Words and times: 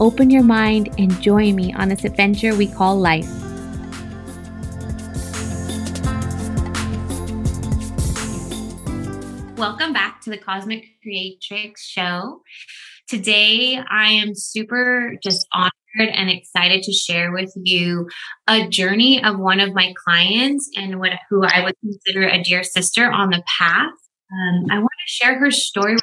open 0.00 0.30
your 0.30 0.42
mind, 0.42 0.94
and 0.98 1.20
join 1.20 1.54
me 1.54 1.72
on 1.72 1.88
this 1.88 2.04
adventure 2.04 2.54
we 2.54 2.66
call 2.66 2.98
life. 2.98 3.28
Welcome 9.58 9.92
back 9.92 10.20
to 10.22 10.30
the 10.30 10.38
Cosmic 10.38 10.84
Creatrix 11.02 11.84
Show. 11.84 12.42
Today, 13.08 13.80
I 13.90 14.12
am 14.12 14.34
super 14.34 15.16
just 15.22 15.46
honored 15.52 15.72
and 15.98 16.30
excited 16.30 16.82
to 16.82 16.92
share 16.92 17.32
with 17.32 17.52
you 17.56 18.08
a 18.46 18.68
journey 18.68 19.24
of 19.24 19.38
one 19.38 19.58
of 19.58 19.74
my 19.74 19.92
clients 20.04 20.70
and 20.76 21.00
what 21.00 21.12
who 21.28 21.44
I 21.44 21.64
would 21.64 21.74
consider 21.80 22.28
a 22.28 22.42
dear 22.42 22.62
sister 22.62 23.10
on 23.10 23.30
the 23.30 23.42
path. 23.58 23.90
Um, 24.30 24.66
I 24.70 24.78
want 24.78 24.90
to 24.90 25.06
share 25.12 25.38
her 25.40 25.50
story 25.50 25.94
with 25.94 26.02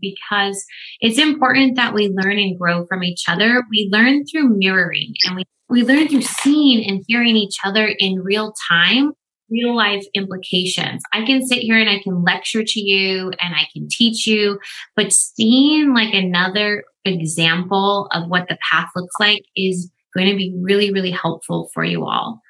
because 0.00 0.64
it's 1.00 1.18
important 1.18 1.76
that 1.76 1.94
we 1.94 2.08
learn 2.08 2.38
and 2.38 2.58
grow 2.58 2.86
from 2.86 3.02
each 3.02 3.24
other. 3.28 3.62
We 3.70 3.88
learn 3.90 4.24
through 4.26 4.56
mirroring 4.56 5.14
and 5.24 5.36
we, 5.36 5.44
we 5.68 5.82
learn 5.82 6.08
through 6.08 6.22
seeing 6.22 6.88
and 6.88 7.04
hearing 7.06 7.36
each 7.36 7.58
other 7.64 7.86
in 7.98 8.20
real 8.20 8.54
time 8.68 9.12
real 9.50 9.74
life 9.74 10.04
implications. 10.14 11.02
I 11.12 11.24
can 11.24 11.46
sit 11.46 11.58
here 11.60 11.78
and 11.78 11.88
I 11.88 12.00
can 12.02 12.22
lecture 12.22 12.62
to 12.64 12.80
you 12.80 13.32
and 13.40 13.54
I 13.54 13.66
can 13.72 13.88
teach 13.90 14.26
you, 14.26 14.58
but 14.94 15.12
seeing 15.12 15.94
like 15.94 16.12
another 16.12 16.84
example 17.04 18.08
of 18.12 18.28
what 18.28 18.48
the 18.48 18.58
path 18.70 18.88
looks 18.94 19.14
like 19.18 19.42
is 19.56 19.90
going 20.14 20.30
to 20.30 20.36
be 20.36 20.54
really, 20.60 20.92
really 20.92 21.10
helpful 21.10 21.70
for 21.72 21.84
you 21.84 22.04
all. 22.04 22.40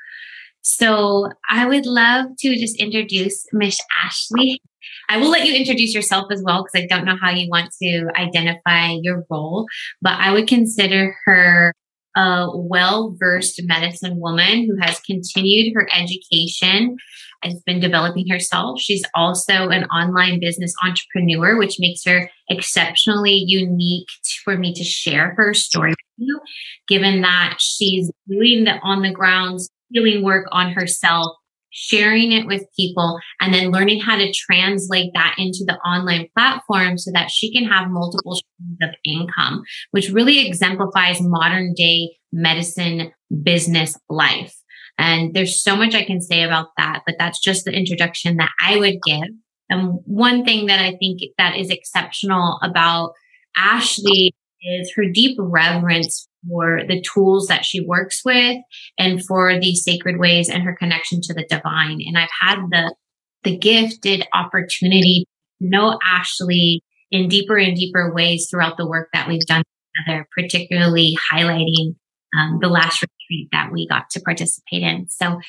So 0.62 1.30
I 1.48 1.66
would 1.66 1.86
love 1.86 2.26
to 2.40 2.56
just 2.56 2.76
introduce 2.76 3.46
Miss 3.52 3.78
Ashley. 4.04 4.60
I 5.08 5.18
will 5.18 5.30
let 5.30 5.46
you 5.46 5.54
introduce 5.54 5.94
yourself 5.94 6.26
as 6.30 6.42
well 6.44 6.64
because 6.64 6.84
I 6.84 6.86
don't 6.86 7.04
know 7.04 7.16
how 7.20 7.30
you 7.30 7.48
want 7.48 7.70
to 7.82 8.08
identify 8.16 8.96
your 9.02 9.24
role, 9.30 9.66
but 10.02 10.18
I 10.18 10.32
would 10.32 10.46
consider 10.46 11.16
her 11.24 11.72
a 12.16 12.48
well 12.52 13.14
versed 13.18 13.60
medicine 13.64 14.18
woman 14.18 14.66
who 14.66 14.76
has 14.80 15.00
continued 15.00 15.72
her 15.74 15.88
education 15.94 16.96
and 17.42 17.52
has 17.52 17.62
been 17.62 17.80
developing 17.80 18.28
herself. 18.28 18.80
She's 18.80 19.04
also 19.14 19.68
an 19.68 19.84
online 19.84 20.40
business 20.40 20.74
entrepreneur, 20.82 21.56
which 21.56 21.76
makes 21.78 22.04
her 22.04 22.28
exceptionally 22.50 23.44
unique 23.46 24.08
for 24.44 24.56
me 24.56 24.74
to 24.74 24.82
share 24.82 25.34
her 25.36 25.54
story 25.54 25.90
with 25.90 25.98
you, 26.16 26.40
given 26.88 27.20
that 27.20 27.58
she's 27.60 28.10
doing 28.28 28.64
the 28.64 28.78
on 28.82 29.02
the 29.02 29.12
ground 29.12 29.60
healing 29.90 30.22
work 30.22 30.46
on 30.50 30.72
herself 30.72 31.36
sharing 31.70 32.32
it 32.32 32.46
with 32.46 32.64
people 32.76 33.18
and 33.40 33.52
then 33.52 33.70
learning 33.70 34.00
how 34.00 34.16
to 34.16 34.32
translate 34.32 35.10
that 35.14 35.34
into 35.38 35.64
the 35.66 35.76
online 35.78 36.28
platform 36.36 36.98
so 36.98 37.10
that 37.12 37.30
she 37.30 37.52
can 37.52 37.68
have 37.68 37.90
multiple 37.90 38.34
streams 38.34 38.78
of 38.82 38.90
income, 39.04 39.62
which 39.90 40.10
really 40.10 40.46
exemplifies 40.46 41.20
modern 41.20 41.74
day 41.74 42.16
medicine 42.32 43.12
business 43.42 43.96
life. 44.08 44.54
And 44.98 45.34
there's 45.34 45.62
so 45.62 45.76
much 45.76 45.94
I 45.94 46.04
can 46.04 46.20
say 46.20 46.42
about 46.42 46.68
that, 46.76 47.02
but 47.06 47.16
that's 47.18 47.40
just 47.40 47.64
the 47.64 47.72
introduction 47.72 48.36
that 48.38 48.50
I 48.60 48.76
would 48.76 48.96
give. 49.06 49.28
And 49.70 50.00
one 50.04 50.44
thing 50.44 50.66
that 50.66 50.80
I 50.80 50.96
think 50.96 51.20
that 51.38 51.56
is 51.56 51.70
exceptional 51.70 52.58
about 52.62 53.12
Ashley 53.56 54.34
is 54.62 54.92
her 54.96 55.04
deep 55.12 55.36
reverence 55.38 56.27
for 56.46 56.80
the 56.86 57.02
tools 57.02 57.46
that 57.46 57.64
she 57.64 57.80
works 57.80 58.22
with 58.24 58.58
and 58.98 59.24
for 59.24 59.58
the 59.58 59.74
sacred 59.74 60.18
ways 60.18 60.48
and 60.48 60.62
her 60.62 60.76
connection 60.76 61.20
to 61.22 61.34
the 61.34 61.46
divine. 61.48 62.00
And 62.06 62.18
I've 62.18 62.28
had 62.40 62.60
the 62.70 62.94
the 63.44 63.56
gifted 63.56 64.26
opportunity 64.34 65.24
to 65.60 65.68
know 65.68 65.98
Ashley 66.04 66.82
in 67.10 67.28
deeper 67.28 67.56
and 67.56 67.76
deeper 67.76 68.12
ways 68.12 68.48
throughout 68.50 68.76
the 68.76 68.86
work 68.86 69.08
that 69.12 69.28
we've 69.28 69.46
done 69.46 69.62
together, 69.96 70.26
particularly 70.36 71.16
highlighting 71.32 71.94
um, 72.36 72.58
the 72.60 72.68
last 72.68 73.02
retreat 73.02 73.48
that 73.52 73.70
we 73.72 73.86
got 73.88 74.10
to 74.10 74.20
participate 74.20 74.82
in. 74.82 75.08
So 75.08 75.40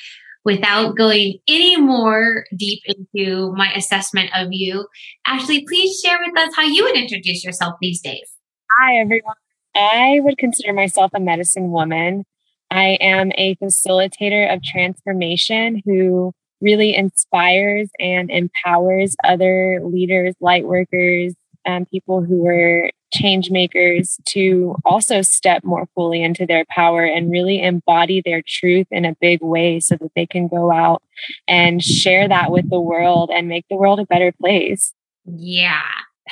without 0.44 0.96
going 0.96 1.38
any 1.48 1.76
more 1.76 2.44
deep 2.56 2.80
into 2.86 3.52
my 3.54 3.72
assessment 3.74 4.30
of 4.34 4.48
you, 4.50 4.86
Ashley, 5.26 5.64
please 5.68 6.00
share 6.00 6.18
with 6.24 6.38
us 6.38 6.54
how 6.54 6.62
you 6.62 6.84
would 6.84 6.96
introduce 6.96 7.44
yourself 7.44 7.74
these 7.80 8.00
days. 8.00 8.30
Hi, 8.78 8.98
everyone. 9.00 9.34
I 9.74 10.20
would 10.20 10.38
consider 10.38 10.72
myself 10.72 11.12
a 11.14 11.20
medicine 11.20 11.70
woman. 11.70 12.24
I 12.70 12.98
am 13.00 13.32
a 13.36 13.56
facilitator 13.56 14.52
of 14.52 14.62
transformation 14.62 15.82
who 15.84 16.32
really 16.60 16.94
inspires 16.94 17.90
and 17.98 18.30
empowers 18.30 19.16
other 19.24 19.80
leaders, 19.82 20.34
light 20.40 20.66
workers, 20.66 21.34
and 21.64 21.82
um, 21.82 21.86
people 21.86 22.22
who 22.22 22.46
are 22.46 22.90
change 23.12 23.50
makers 23.50 24.18
to 24.24 24.74
also 24.84 25.20
step 25.20 25.64
more 25.64 25.86
fully 25.94 26.22
into 26.22 26.46
their 26.46 26.64
power 26.70 27.04
and 27.04 27.30
really 27.30 27.60
embody 27.60 28.22
their 28.24 28.42
truth 28.46 28.86
in 28.90 29.04
a 29.04 29.16
big 29.20 29.42
way 29.42 29.80
so 29.80 29.96
that 29.96 30.12
they 30.14 30.26
can 30.26 30.48
go 30.48 30.70
out 30.70 31.02
and 31.48 31.82
share 31.82 32.28
that 32.28 32.50
with 32.50 32.70
the 32.70 32.80
world 32.80 33.30
and 33.34 33.48
make 33.48 33.66
the 33.68 33.76
world 33.76 34.00
a 34.00 34.06
better 34.06 34.32
place. 34.40 34.94
Yeah, 35.24 35.82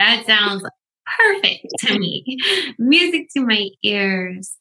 that 0.00 0.24
sounds 0.26 0.64
perfect 1.18 1.66
to 1.80 1.98
me. 1.98 2.38
Music 2.78 3.28
to 3.34 3.44
my 3.44 3.68
ears. 3.82 4.56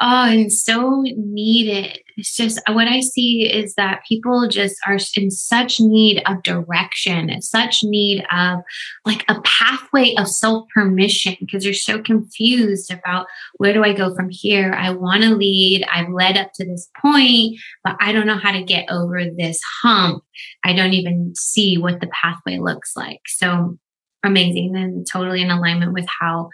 Oh, 0.00 0.26
and 0.28 0.52
so 0.52 1.02
needed. 1.16 2.00
It's 2.16 2.36
just 2.36 2.60
what 2.68 2.88
I 2.88 3.00
see 3.00 3.48
is 3.50 3.74
that 3.74 4.02
people 4.08 4.48
just 4.48 4.76
are 4.86 4.98
in 5.16 5.30
such 5.30 5.78
need 5.78 6.20
of 6.26 6.42
direction, 6.42 7.40
such 7.42 7.84
need 7.84 8.24
of 8.32 8.60
like 9.04 9.24
a 9.28 9.40
pathway 9.42 10.14
of 10.18 10.28
self 10.28 10.66
permission 10.74 11.36
because 11.40 11.62
they're 11.62 11.74
so 11.74 12.02
confused 12.02 12.92
about 12.92 13.26
where 13.56 13.72
do 13.72 13.84
I 13.84 13.92
go 13.92 14.14
from 14.16 14.30
here? 14.30 14.72
I 14.72 14.90
want 14.90 15.22
to 15.22 15.34
lead. 15.34 15.86
I've 15.92 16.10
led 16.10 16.36
up 16.36 16.52
to 16.54 16.64
this 16.64 16.88
point, 17.00 17.56
but 17.84 17.96
I 18.00 18.12
don't 18.12 18.26
know 18.26 18.38
how 18.38 18.52
to 18.52 18.64
get 18.64 18.90
over 18.90 19.24
this 19.24 19.60
hump. 19.82 20.24
I 20.64 20.72
don't 20.72 20.94
even 20.94 21.34
see 21.36 21.78
what 21.78 22.00
the 22.00 22.08
pathway 22.08 22.58
looks 22.58 22.96
like. 22.96 23.20
So 23.26 23.78
amazing 24.24 24.74
and 24.76 25.06
totally 25.10 25.42
in 25.42 25.50
alignment 25.50 25.92
with 25.92 26.06
how 26.20 26.48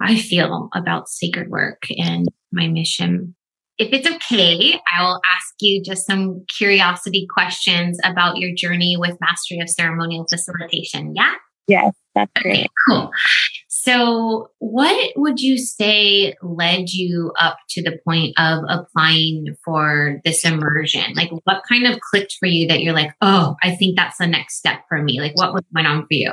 I 0.00 0.16
feel 0.16 0.68
about 0.74 1.08
sacred 1.08 1.48
work 1.48 1.82
and 1.96 2.26
my 2.52 2.68
mission. 2.68 3.34
If 3.78 3.92
it's 3.92 4.08
okay, 4.08 4.80
I 4.96 5.02
will 5.04 5.20
ask 5.32 5.54
you 5.60 5.82
just 5.82 6.06
some 6.06 6.44
curiosity 6.56 7.28
questions 7.32 7.98
about 8.04 8.38
your 8.38 8.50
journey 8.54 8.96
with 8.98 9.16
mastery 9.20 9.60
of 9.60 9.70
ceremonial 9.70 10.26
facilitation. 10.28 11.14
Yeah? 11.14 11.34
Yes, 11.68 11.94
that's 12.14 12.32
great. 12.40 12.60
Okay, 12.60 12.66
cool. 12.88 13.10
So, 13.68 14.48
what 14.58 15.12
would 15.16 15.38
you 15.40 15.58
say 15.58 16.34
led 16.42 16.88
you 16.88 17.32
up 17.38 17.58
to 17.70 17.82
the 17.82 17.98
point 18.04 18.34
of 18.38 18.64
applying 18.68 19.54
for 19.64 20.20
this 20.24 20.44
immersion? 20.44 21.12
Like, 21.14 21.30
what 21.44 21.62
kind 21.68 21.86
of 21.86 22.00
clicked 22.00 22.36
for 22.40 22.46
you 22.46 22.66
that 22.68 22.80
you're 22.80 22.94
like, 22.94 23.12
oh, 23.20 23.54
I 23.62 23.76
think 23.76 23.96
that's 23.96 24.18
the 24.18 24.26
next 24.26 24.56
step 24.56 24.80
for 24.88 25.02
me? 25.02 25.20
Like, 25.20 25.36
what 25.36 25.62
went 25.72 25.86
on 25.86 26.02
for 26.02 26.08
you? 26.10 26.32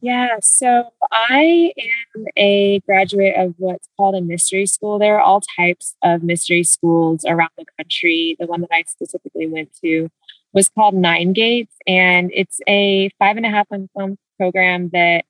Yeah, 0.00 0.36
so 0.40 0.90
I 1.10 1.72
am 2.16 2.26
a 2.36 2.80
graduate 2.86 3.34
of 3.36 3.54
what's 3.58 3.88
called 3.96 4.14
a 4.14 4.20
mystery 4.20 4.66
school. 4.66 4.98
There 4.98 5.16
are 5.16 5.20
all 5.20 5.40
types 5.56 5.96
of 6.04 6.22
mystery 6.22 6.62
schools 6.62 7.24
around 7.26 7.50
the 7.58 7.64
country. 7.76 8.36
The 8.38 8.46
one 8.46 8.60
that 8.60 8.70
I 8.72 8.84
specifically 8.86 9.48
went 9.48 9.70
to 9.82 10.08
was 10.52 10.68
called 10.68 10.94
Nine 10.94 11.32
Gates, 11.32 11.74
and 11.86 12.30
it's 12.32 12.60
a 12.68 13.10
five 13.18 13.36
and 13.36 13.44
a 13.44 13.50
half 13.50 13.66
month 13.70 14.18
program 14.38 14.90
that 14.92 15.24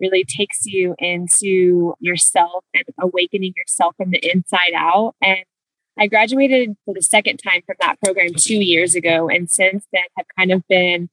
really 0.00 0.24
takes 0.24 0.64
you 0.64 0.94
into 0.98 1.94
yourself 2.00 2.64
and 2.74 2.84
awakening 2.98 3.52
yourself 3.56 3.96
from 3.96 4.10
the 4.10 4.30
inside 4.32 4.72
out. 4.74 5.14
And 5.22 5.40
I 5.98 6.06
graduated 6.06 6.74
for 6.84 6.94
the 6.94 7.02
second 7.02 7.38
time 7.38 7.62
from 7.66 7.76
that 7.80 8.00
program 8.02 8.30
two 8.34 8.62
years 8.62 8.94
ago, 8.94 9.28
and 9.28 9.50
since 9.50 9.86
then 9.92 10.04
have 10.16 10.26
kind 10.38 10.52
of 10.52 10.62
been 10.68 11.10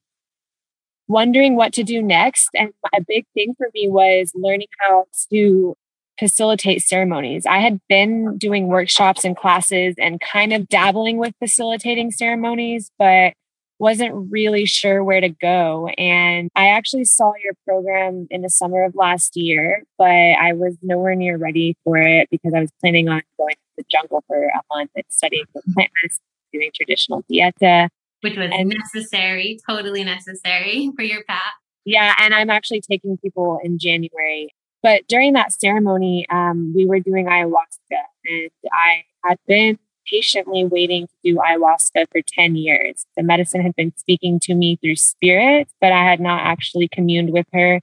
wondering 1.08 1.56
what 1.56 1.74
to 1.74 1.84
do 1.84 2.02
next. 2.02 2.50
And 2.54 2.74
a 2.96 3.02
big 3.02 3.26
thing 3.34 3.56
for 3.58 3.68
me 3.74 3.90
was 3.90 4.32
learning 4.36 4.68
how 4.80 5.06
to 5.32 5.76
facilitate 6.20 6.82
ceremonies. 6.82 7.46
I 7.46 7.60
had 7.60 7.80
been 7.90 8.38
doing 8.38 8.68
workshops 8.68 9.26
and 9.26 9.36
classes 9.36 9.96
and 9.98 10.22
kind 10.22 10.54
of 10.54 10.68
dabbling 10.70 11.18
with 11.18 11.34
facilitating 11.40 12.12
ceremonies, 12.12 12.92
but 13.00 13.34
wasn't 13.80 14.32
really 14.32 14.66
sure 14.66 15.04
where 15.04 15.20
to 15.20 15.30
go. 15.30 15.90
And 15.98 16.50
I 16.56 16.68
actually 16.68 17.06
saw 17.06 17.34
your 17.44 17.54
program 17.66 18.28
in 18.30 18.42
the 18.42 18.50
summer 18.50 18.84
of 18.84 18.96
last 18.96 19.36
year, 19.36 19.84
but 19.98 20.06
I 20.06 20.54
was 20.54 20.78
nowhere 20.82 21.16
near 21.16 21.38
ready 21.38 21.76
for 21.84 21.98
it 21.98 22.30
because 22.30 22.54
I 22.54 22.62
was 22.62 22.72
planning 22.80 23.10
on 23.10 23.22
going 23.38 23.56
to 23.56 23.72
the 23.78 23.84
jungle 23.92 24.24
for 24.28 24.46
a 24.46 24.62
month 24.72 24.92
and 24.96 25.04
studying 25.10 25.46
plant 25.74 25.92
medicine, 26.02 26.24
doing 26.54 26.72
traditional 26.74 27.24
dieta. 27.24 27.90
Which 28.24 28.38
was 28.38 28.50
and, 28.54 28.70
necessary, 28.70 29.60
totally 29.70 30.04
necessary 30.04 30.92
for 30.96 31.04
your 31.04 31.24
path. 31.26 31.54
Yeah, 31.86 32.16
and 32.20 32.34
I'm 32.34 32.50
actually 32.50 32.82
taking 32.82 33.18
people 33.18 33.60
in 33.64 33.78
January. 33.78 34.54
But 34.82 35.08
during 35.08 35.34
that 35.34 35.52
ceremony, 35.54 36.26
um, 36.30 36.74
we 36.76 36.86
were 36.86 37.00
doing 37.00 37.26
ayahuasca, 37.26 38.02
and 38.26 38.50
I 38.72 39.04
had 39.26 39.38
been 39.48 39.80
patiently 40.10 40.66
waiting 40.66 41.08
to 41.08 41.14
do 41.24 41.40
ayahuasca 41.40 42.08
for 42.12 42.22
10 42.26 42.56
years. 42.56 43.06
The 43.16 43.24
medicine 43.24 43.62
had 43.62 43.76
been 43.76 43.94
speaking 43.98 44.40
to 44.42 44.56
me 44.56 44.78
through 44.78 44.98
spirit, 44.98 45.70
but 45.80 45.92
I 45.92 46.04
had 46.04 46.20
not 46.20 46.42
actually 46.42 46.88
communed 46.88 47.32
with 47.32 47.46
her 47.54 47.82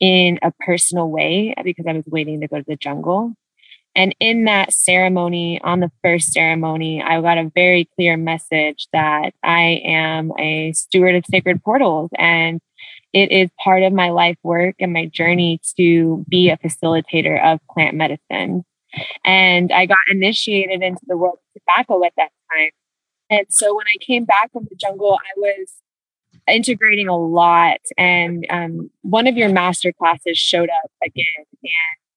in 0.00 0.38
a 0.42 0.52
personal 0.60 1.10
way 1.10 1.54
because 1.64 1.86
I 1.86 1.92
was 1.92 2.04
waiting 2.06 2.40
to 2.40 2.48
go 2.48 2.58
to 2.58 2.64
the 2.66 2.76
jungle. 2.76 3.34
And 3.94 4.14
in 4.20 4.44
that 4.44 4.72
ceremony, 4.72 5.60
on 5.62 5.80
the 5.80 5.90
first 6.02 6.32
ceremony, 6.32 7.02
I 7.02 7.20
got 7.20 7.38
a 7.38 7.50
very 7.54 7.88
clear 7.94 8.16
message 8.16 8.88
that 8.92 9.32
I 9.42 9.82
am 9.84 10.32
a 10.38 10.72
steward 10.72 11.14
of 11.14 11.24
sacred 11.30 11.62
portals 11.62 12.10
and 12.18 12.60
it 13.12 13.30
is 13.30 13.50
part 13.62 13.82
of 13.82 13.92
my 13.92 14.10
life 14.10 14.38
work 14.42 14.76
and 14.80 14.92
my 14.92 15.06
journey 15.06 15.60
to 15.76 16.24
be 16.28 16.48
a 16.48 16.56
facilitator 16.56 17.42
of 17.44 17.60
plant 17.70 17.94
medicine. 17.94 18.64
And 19.24 19.70
I 19.70 19.86
got 19.86 19.98
initiated 20.10 20.82
into 20.82 21.02
the 21.06 21.16
world 21.16 21.38
of 21.54 21.60
tobacco 21.60 22.04
at 22.04 22.12
that 22.16 22.30
time. 22.50 22.70
And 23.28 23.46
so 23.50 23.74
when 23.74 23.86
I 23.86 23.96
came 24.04 24.24
back 24.24 24.52
from 24.52 24.66
the 24.68 24.76
jungle, 24.76 25.14
I 25.14 25.38
was 25.38 25.74
integrating 26.48 27.08
a 27.08 27.16
lot. 27.16 27.80
And 27.98 28.46
um, 28.50 28.90
one 29.02 29.26
of 29.26 29.36
your 29.36 29.50
master 29.50 29.92
classes 29.92 30.38
showed 30.38 30.70
up 30.70 30.90
again. 31.04 31.24
And 31.62 31.70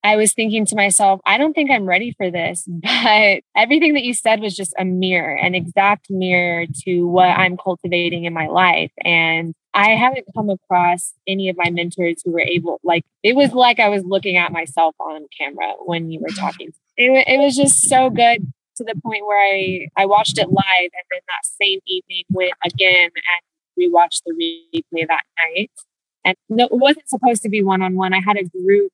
I 0.05 0.17
was 0.17 0.33
thinking 0.33 0.67
to 0.67 0.75
myself, 0.75 1.19
I 1.25 1.39
don't 1.39 1.53
think 1.53 1.71
I'm 1.71 1.87
ready 1.87 2.13
for 2.15 2.29
this. 2.29 2.67
But 2.85 3.41
everything 3.55 3.95
that 3.95 4.03
you 4.03 4.13
said 4.13 4.39
was 4.39 4.55
just 4.55 4.73
a 4.77 4.85
mirror, 4.85 5.35
an 5.35 5.55
exact 5.55 6.07
mirror 6.09 6.65
to 6.83 7.07
what 7.07 7.29
I'm 7.29 7.57
cultivating 7.57 8.25
in 8.25 8.33
my 8.33 8.47
life. 8.47 8.91
And 9.03 9.53
I 9.73 9.91
haven't 9.91 10.27
come 10.35 10.49
across 10.49 11.13
any 11.27 11.49
of 11.49 11.57
my 11.57 11.71
mentors 11.71 12.21
who 12.23 12.31
were 12.31 12.39
able, 12.39 12.79
like, 12.83 13.03
it 13.23 13.35
was 13.35 13.53
like 13.53 13.79
I 13.79 13.89
was 13.89 14.03
looking 14.03 14.37
at 14.37 14.51
myself 14.51 14.95
on 14.99 15.25
camera 15.35 15.73
when 15.83 16.11
you 16.11 16.19
were 16.19 16.35
talking. 16.35 16.69
It, 16.97 17.25
it 17.27 17.39
was 17.39 17.55
just 17.55 17.89
so 17.89 18.09
good 18.11 18.51
to 18.77 18.83
the 18.83 18.95
point 19.03 19.25
where 19.25 19.43
I, 19.43 19.87
I 19.97 20.05
watched 20.05 20.37
it 20.37 20.49
live 20.49 20.63
and 20.81 21.05
then 21.11 21.21
that 21.27 21.45
same 21.61 21.79
evening 21.87 22.23
went 22.29 22.53
again 22.63 23.05
and 23.05 23.41
we 23.75 23.89
watched 23.89 24.21
the 24.25 24.33
replay 24.33 25.07
that 25.07 25.23
night. 25.39 25.71
And 26.25 26.35
no, 26.49 26.65
it 26.65 26.71
wasn't 26.71 27.07
supposed 27.07 27.43
to 27.43 27.49
be 27.49 27.63
one 27.63 27.81
on 27.81 27.95
one. 27.95 28.13
I 28.13 28.19
had 28.19 28.37
a 28.37 28.43
group, 28.43 28.91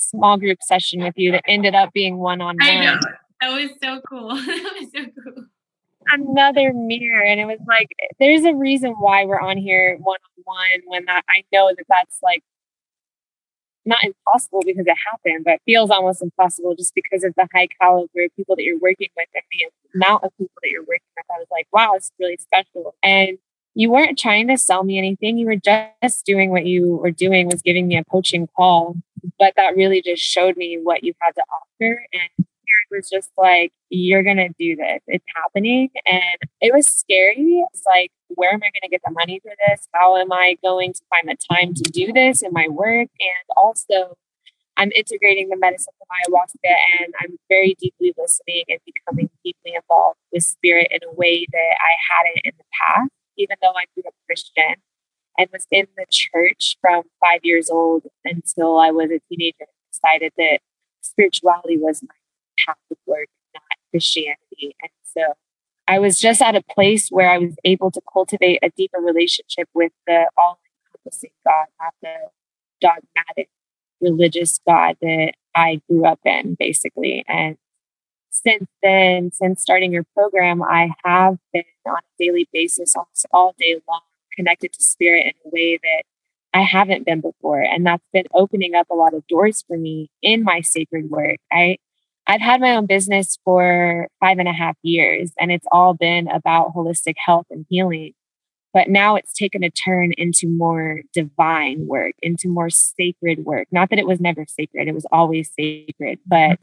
small 0.00 0.38
group 0.38 0.58
session 0.62 1.02
with 1.02 1.14
you 1.16 1.32
that 1.32 1.42
ended 1.46 1.74
up 1.74 1.92
being 1.92 2.18
one 2.18 2.40
on 2.40 2.56
one. 2.56 3.00
That 3.40 3.48
was 3.50 3.70
so 3.82 4.00
cool. 4.08 4.28
that 4.34 4.74
was 4.80 4.88
so 4.94 5.06
cool 5.24 5.44
another 6.12 6.72
mirror 6.72 7.22
and 7.22 7.38
it 7.38 7.44
was 7.44 7.58
like 7.68 7.88
there's 8.18 8.42
a 8.44 8.54
reason 8.54 8.90
why 8.98 9.24
we're 9.24 9.38
on 9.38 9.58
here 9.58 9.98
one 10.00 10.16
on 10.16 10.42
one 10.44 10.80
when 10.86 11.04
that 11.04 11.22
I 11.28 11.44
know 11.52 11.70
that 11.76 11.84
that's 11.88 12.18
like 12.22 12.42
not 13.84 14.04
impossible 14.04 14.62
because 14.64 14.86
it 14.86 14.96
happened, 15.10 15.44
but 15.44 15.60
feels 15.64 15.90
almost 15.90 16.22
impossible 16.22 16.74
just 16.74 16.94
because 16.94 17.24
of 17.24 17.34
the 17.36 17.48
high 17.52 17.68
caliber 17.80 18.24
of 18.24 18.36
people 18.36 18.56
that 18.56 18.62
you're 18.62 18.78
working 18.78 19.08
with 19.16 19.28
and 19.34 19.42
the 19.52 19.98
amount 19.98 20.24
of 20.24 20.30
people 20.36 20.54
that 20.62 20.68
you're 20.70 20.82
working 20.82 21.00
with. 21.16 21.26
I 21.30 21.38
was 21.38 21.48
like, 21.50 21.66
wow, 21.72 21.94
it's 21.94 22.12
really 22.18 22.36
special. 22.36 22.94
And 23.02 23.38
you 23.74 23.90
weren't 23.90 24.18
trying 24.18 24.48
to 24.48 24.58
sell 24.58 24.84
me 24.84 24.98
anything. 24.98 25.38
You 25.38 25.46
were 25.46 25.56
just 25.56 26.24
doing 26.26 26.50
what 26.50 26.66
you 26.66 26.96
were 26.96 27.10
doing 27.10 27.46
was 27.46 27.62
giving 27.62 27.86
me 27.88 27.96
a 27.96 28.04
coaching 28.04 28.48
call. 28.56 28.96
But 29.38 29.54
that 29.56 29.76
really 29.76 30.02
just 30.02 30.22
showed 30.22 30.56
me 30.56 30.78
what 30.82 31.04
you 31.04 31.12
had 31.20 31.32
to 31.32 31.42
offer. 31.42 32.06
And 32.12 32.30
it 32.38 32.96
was 32.96 33.08
just 33.08 33.30
like, 33.36 33.72
you're 33.88 34.22
going 34.22 34.36
to 34.36 34.48
do 34.58 34.76
this. 34.76 35.00
It's 35.06 35.24
happening. 35.34 35.90
And 36.06 36.22
it 36.60 36.72
was 36.72 36.86
scary. 36.86 37.64
It's 37.72 37.82
like, 37.86 38.10
where 38.28 38.52
am 38.52 38.60
I 38.62 38.70
going 38.70 38.82
to 38.84 38.88
get 38.88 39.02
the 39.04 39.12
money 39.12 39.40
for 39.42 39.52
this? 39.66 39.88
How 39.92 40.16
am 40.16 40.32
I 40.32 40.56
going 40.62 40.92
to 40.92 41.00
find 41.10 41.28
the 41.28 41.36
time 41.52 41.74
to 41.74 41.82
do 41.82 42.12
this 42.12 42.42
in 42.42 42.52
my 42.52 42.68
work? 42.68 43.08
And 43.20 43.44
also, 43.56 44.16
I'm 44.76 44.92
integrating 44.92 45.48
the 45.48 45.56
medicine 45.56 45.92
from 45.98 46.08
ayahuasca 46.08 46.74
and 47.02 47.14
I'm 47.20 47.38
very 47.48 47.76
deeply 47.78 48.14
listening 48.16 48.64
and 48.68 48.78
becoming 48.86 49.28
deeply 49.44 49.74
involved 49.74 50.18
with 50.32 50.44
spirit 50.44 50.88
in 50.90 51.00
a 51.06 51.12
way 51.12 51.44
that 51.52 51.72
I 51.76 51.92
hadn't 52.08 52.46
in 52.46 52.52
the 52.56 52.64
past, 52.80 53.10
even 53.36 53.56
though 53.60 53.74
I 53.76 53.84
grew 53.94 54.04
up 54.06 54.14
Christian 54.26 54.76
and 55.40 55.48
was 55.52 55.66
in 55.70 55.86
the 55.96 56.04
church 56.10 56.76
from 56.82 57.04
five 57.18 57.40
years 57.42 57.70
old 57.70 58.02
until 58.24 58.78
I 58.78 58.90
was 58.90 59.10
a 59.10 59.20
teenager. 59.28 59.66
Decided 59.90 60.32
that 60.36 60.58
spirituality 61.00 61.78
was 61.78 62.02
my 62.02 62.14
Catholic 62.64 62.98
work, 63.06 63.28
not 63.54 63.62
Christianity. 63.90 64.76
And 64.82 64.90
so 65.02 65.22
I 65.88 65.98
was 65.98 66.20
just 66.20 66.42
at 66.42 66.54
a 66.54 66.62
place 66.62 67.08
where 67.08 67.30
I 67.30 67.38
was 67.38 67.54
able 67.64 67.90
to 67.90 68.00
cultivate 68.12 68.58
a 68.62 68.70
deeper 68.76 68.98
relationship 69.00 69.68
with 69.74 69.92
the 70.06 70.26
all 70.36 70.60
encompassing 70.94 71.30
God, 71.44 71.66
not 71.80 71.94
the 72.02 72.14
dogmatic 72.80 73.48
religious 74.00 74.60
God 74.66 74.96
that 75.00 75.32
I 75.54 75.80
grew 75.88 76.04
up 76.04 76.20
in, 76.24 76.54
basically. 76.58 77.24
And 77.26 77.56
since 78.30 78.66
then, 78.82 79.32
since 79.32 79.62
starting 79.62 79.92
your 79.92 80.04
program, 80.14 80.62
I 80.62 80.90
have 81.04 81.38
been 81.52 81.64
on 81.86 81.96
a 81.96 82.22
daily 82.22 82.46
basis, 82.52 82.94
almost 82.94 83.26
all 83.32 83.54
day 83.58 83.80
long, 83.88 84.02
connected 84.36 84.72
to 84.72 84.82
spirit 84.82 85.26
in 85.26 85.32
a 85.46 85.54
way 85.54 85.78
that 85.82 86.02
I 86.52 86.62
haven't 86.62 87.06
been 87.06 87.20
before. 87.20 87.60
And 87.60 87.86
that's 87.86 88.06
been 88.12 88.26
opening 88.34 88.74
up 88.74 88.88
a 88.90 88.94
lot 88.94 89.14
of 89.14 89.26
doors 89.26 89.62
for 89.66 89.76
me 89.76 90.10
in 90.22 90.42
my 90.42 90.60
sacred 90.60 91.10
work. 91.10 91.38
I 91.52 91.78
I've 92.26 92.40
had 92.40 92.60
my 92.60 92.76
own 92.76 92.86
business 92.86 93.38
for 93.44 94.06
five 94.20 94.38
and 94.38 94.48
a 94.48 94.52
half 94.52 94.76
years, 94.82 95.32
and 95.40 95.50
it's 95.50 95.66
all 95.72 95.94
been 95.94 96.28
about 96.28 96.72
holistic 96.74 97.14
health 97.16 97.46
and 97.50 97.66
healing. 97.68 98.12
But 98.72 98.88
now 98.88 99.16
it's 99.16 99.32
taken 99.32 99.64
a 99.64 99.70
turn 99.70 100.12
into 100.12 100.46
more 100.46 101.00
divine 101.12 101.88
work, 101.88 102.14
into 102.22 102.48
more 102.48 102.70
sacred 102.70 103.44
work. 103.44 103.66
Not 103.72 103.90
that 103.90 103.98
it 103.98 104.06
was 104.06 104.20
never 104.20 104.44
sacred, 104.46 104.86
it 104.86 104.94
was 104.94 105.06
always 105.10 105.50
sacred, 105.58 106.20
but 106.24 106.60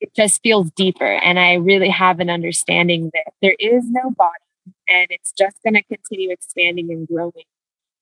it 0.00 0.14
just 0.14 0.42
feels 0.42 0.70
deeper. 0.72 1.04
And 1.04 1.38
I 1.38 1.54
really 1.54 1.88
have 1.88 2.20
an 2.20 2.30
understanding 2.30 3.10
that 3.12 3.32
there 3.42 3.56
is 3.58 3.84
no 3.90 4.10
body 4.10 4.44
and 4.88 5.06
it's 5.10 5.32
just 5.36 5.56
going 5.64 5.74
to 5.74 5.82
continue 5.82 6.30
expanding 6.30 6.90
and 6.90 7.06
growing. 7.06 7.44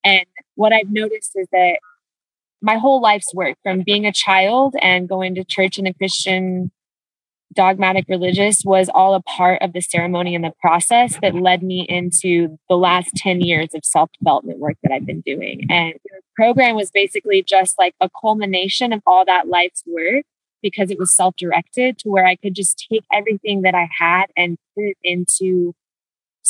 And 0.05 0.26
what 0.55 0.73
I've 0.73 0.91
noticed 0.91 1.32
is 1.35 1.49
that 1.53 1.79
my 2.61 2.76
whole 2.76 3.00
life's 3.00 3.32
work 3.35 3.56
from 3.62 3.82
being 3.85 4.06
a 4.06 4.12
child 4.12 4.75
and 4.81 5.09
going 5.09 5.35
to 5.37 5.45
church 5.45 5.78
in 5.78 5.87
a 5.87 5.95
Christian 5.95 6.71
dogmatic 7.54 8.04
religious 8.09 8.62
was 8.64 8.88
all 8.92 9.14
a 9.14 9.23
part 9.23 9.62
of 9.62 9.73
the 9.73 9.81
ceremony 9.81 10.35
and 10.35 10.45
the 10.45 10.52
process 10.61 11.19
that 11.23 11.35
led 11.35 11.62
me 11.62 11.87
into 11.88 12.59
the 12.69 12.76
last 12.76 13.11
10 13.16 13.40
years 13.40 13.75
of 13.75 13.85
self 13.85 14.11
development 14.19 14.59
work 14.59 14.76
that 14.83 14.92
I've 14.92 15.07
been 15.07 15.23
doing. 15.23 15.66
And 15.71 15.95
the 16.04 16.21
program 16.37 16.76
was 16.76 16.90
basically 16.90 17.42
just 17.42 17.78
like 17.78 17.95
a 18.00 18.11
culmination 18.21 18.92
of 18.92 19.02
all 19.07 19.25
that 19.25 19.49
life's 19.49 19.83
work 19.87 20.25
because 20.62 20.90
it 20.90 20.99
was 20.99 21.14
self 21.14 21.37
directed 21.37 21.99
to 21.99 22.09
where 22.09 22.26
I 22.26 22.37
could 22.37 22.54
just 22.54 22.87
take 22.90 23.04
everything 23.12 23.62
that 23.62 23.75
I 23.75 23.88
had 23.99 24.26
and 24.37 24.59
put 24.75 24.85
it 24.85 24.97
into 25.02 25.75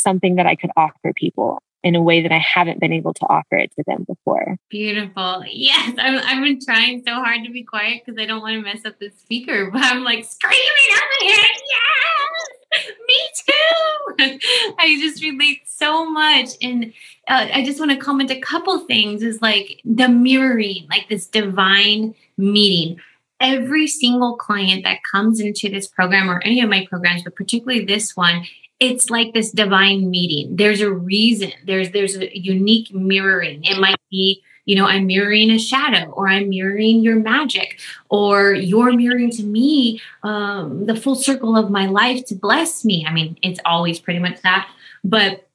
something 0.01 0.37
that 0.37 0.47
I 0.47 0.55
could 0.55 0.71
offer 0.77 1.13
people 1.15 1.63
in 1.85 1.95
a 1.95 2.03
way 2.03 2.23
that 2.23 2.33
I 2.33 2.39
haven't 2.39 2.81
been 2.81 2.93
able 2.93 3.15
to 3.15 3.27
offer 3.27 3.57
it 3.57 3.73
to 3.77 3.85
them 3.87 4.05
before. 4.05 4.57
Beautiful. 4.69 5.45
Yes, 5.47 5.95
I'm, 5.99 6.19
I've 6.19 6.43
been 6.43 6.61
trying 6.61 7.03
so 7.07 7.15
hard 7.15 7.45
to 7.45 7.53
be 7.53 7.63
quiet 7.63 8.03
because 8.05 8.21
I 8.21 8.27
don't 8.27 8.43
want 8.43 8.55
to 8.55 8.63
mess 8.63 8.85
up 8.85 8.99
the 8.99 9.11
speaker, 9.11 9.71
but 9.71 9.83
I'm 9.83 10.03
like 10.03 10.25
screaming 10.25 10.59
out 10.95 11.03
my 11.21 11.33
head, 11.33 11.51
yes, 11.69 12.89
me 13.07 13.19
too. 13.47 14.75
I 14.79 14.99
just 15.01 15.23
relate 15.23 15.63
so 15.67 16.11
much. 16.11 16.51
And 16.61 16.93
uh, 17.29 17.49
I 17.53 17.65
just 17.65 17.79
want 17.79 17.93
to 17.93 17.97
comment 17.97 18.31
a 18.31 18.41
couple 18.41 18.81
things 18.81 19.23
is 19.23 19.41
like 19.41 19.81
the 19.85 20.09
mirroring, 20.09 20.87
like 20.91 21.09
this 21.09 21.27
divine 21.27 22.15
meeting 22.37 22.99
every 23.41 23.87
single 23.87 24.37
client 24.37 24.85
that 24.85 24.99
comes 25.11 25.41
into 25.41 25.69
this 25.69 25.87
program 25.87 26.31
or 26.31 26.43
any 26.43 26.61
of 26.61 26.69
my 26.69 26.85
programs, 26.89 27.23
but 27.23 27.37
particularly 27.37 27.85
this 27.85 28.17
one, 28.17 28.45
it's 28.81 29.11
like 29.11 29.35
this 29.35 29.51
divine 29.51 30.11
meeting. 30.11 30.57
There's 30.57 30.81
a 30.81 30.93
reason. 30.93 31.53
There's 31.65 31.91
there's 31.91 32.17
a 32.17 32.39
unique 32.39 32.95
mirroring. 32.95 33.65
It 33.65 33.79
might 33.81 34.01
be, 34.11 34.43
you 34.67 34.77
know, 34.77 34.87
I'm 34.87 35.07
mirroring 35.07 35.51
a 35.51 35.59
shadow, 35.59 36.11
or 36.11 36.29
I'm 36.29 36.49
mirroring 36.49 37.01
your 37.01 37.17
magic, 37.17 37.81
or 38.09 38.55
you're 38.55 38.93
mirroring 38.93 39.31
to 39.33 39.43
me 39.43 40.01
um, 40.23 40.87
the 40.87 40.97
full 40.97 41.17
circle 41.17 41.57
of 41.57 41.71
my 41.71 41.87
life 41.87 42.25
to 42.27 42.35
bless 42.35 42.85
me. 42.85 43.05
I 43.07 43.13
mean, 43.13 43.37
it's 43.43 43.61
always 43.65 43.99
pretty 43.99 44.21
much 44.21 44.41
that. 44.43 44.69
But 45.03 45.49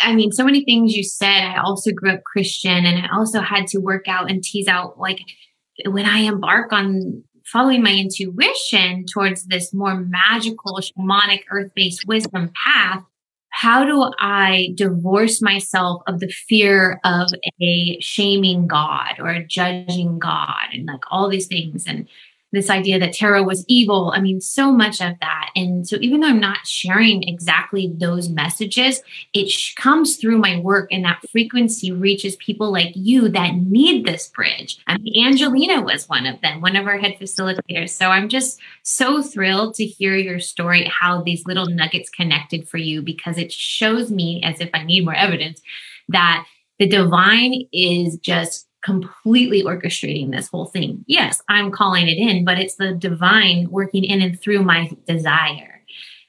I 0.00 0.14
mean, 0.14 0.32
so 0.32 0.44
many 0.44 0.64
things 0.64 0.96
you 0.96 1.04
said. 1.04 1.42
I 1.44 1.56
also 1.58 1.92
grew 1.92 2.12
up 2.12 2.24
Christian, 2.24 2.86
and 2.86 3.04
I 3.04 3.08
also 3.14 3.42
had 3.42 3.66
to 3.68 3.78
work 3.78 4.08
out 4.08 4.30
and 4.30 4.42
tease 4.42 4.68
out 4.68 4.98
like 4.98 5.20
when 5.86 6.06
I 6.06 6.20
embark 6.20 6.72
on 6.72 7.24
following 7.52 7.82
my 7.82 7.92
intuition 7.92 9.04
towards 9.06 9.46
this 9.46 9.72
more 9.74 9.96
magical, 9.96 10.78
shamanic, 10.78 11.40
earth 11.50 11.72
based 11.74 12.06
wisdom 12.06 12.50
path, 12.54 13.02
how 13.50 13.84
do 13.84 14.12
I 14.20 14.72
divorce 14.76 15.42
myself 15.42 16.02
of 16.06 16.20
the 16.20 16.28
fear 16.28 17.00
of 17.04 17.28
a 17.60 17.98
shaming 18.00 18.68
God 18.68 19.16
or 19.18 19.28
a 19.28 19.44
judging 19.44 20.18
God 20.18 20.68
and 20.72 20.86
like 20.86 21.02
all 21.10 21.28
these 21.28 21.48
things? 21.48 21.84
And 21.86 22.08
this 22.52 22.70
idea 22.70 22.98
that 22.98 23.12
tarot 23.12 23.44
was 23.44 23.64
evil. 23.68 24.12
I 24.14 24.20
mean, 24.20 24.40
so 24.40 24.72
much 24.72 25.00
of 25.00 25.14
that. 25.20 25.50
And 25.54 25.86
so, 25.88 25.96
even 26.00 26.20
though 26.20 26.28
I'm 26.28 26.40
not 26.40 26.66
sharing 26.66 27.22
exactly 27.22 27.92
those 27.96 28.28
messages, 28.28 29.02
it 29.32 29.48
sh- 29.48 29.74
comes 29.74 30.16
through 30.16 30.38
my 30.38 30.58
work, 30.58 30.88
and 30.90 31.04
that 31.04 31.20
frequency 31.30 31.92
reaches 31.92 32.36
people 32.36 32.72
like 32.72 32.92
you 32.94 33.28
that 33.28 33.54
need 33.54 34.04
this 34.04 34.28
bridge. 34.28 34.78
I 34.86 34.98
mean, 34.98 35.26
Angelina 35.26 35.82
was 35.82 36.08
one 36.08 36.26
of 36.26 36.40
them, 36.40 36.60
one 36.60 36.76
of 36.76 36.86
our 36.86 36.98
head 36.98 37.16
facilitators. 37.20 37.90
So, 37.90 38.08
I'm 38.08 38.28
just 38.28 38.60
so 38.82 39.22
thrilled 39.22 39.74
to 39.74 39.84
hear 39.84 40.16
your 40.16 40.40
story, 40.40 40.90
how 41.00 41.22
these 41.22 41.46
little 41.46 41.66
nuggets 41.66 42.10
connected 42.10 42.68
for 42.68 42.78
you, 42.78 43.02
because 43.02 43.38
it 43.38 43.52
shows 43.52 44.10
me, 44.10 44.42
as 44.42 44.60
if 44.60 44.70
I 44.74 44.82
need 44.82 45.04
more 45.04 45.14
evidence, 45.14 45.60
that 46.08 46.46
the 46.80 46.88
divine 46.88 47.66
is 47.72 48.16
just 48.16 48.66
completely 48.82 49.62
orchestrating 49.62 50.30
this 50.30 50.48
whole 50.48 50.66
thing. 50.66 51.04
Yes, 51.06 51.42
I'm 51.48 51.70
calling 51.70 52.08
it 52.08 52.18
in, 52.18 52.44
but 52.44 52.58
it's 52.58 52.76
the 52.76 52.92
divine 52.92 53.70
working 53.70 54.04
in 54.04 54.22
and 54.22 54.40
through 54.40 54.62
my 54.62 54.90
desire. 55.06 55.82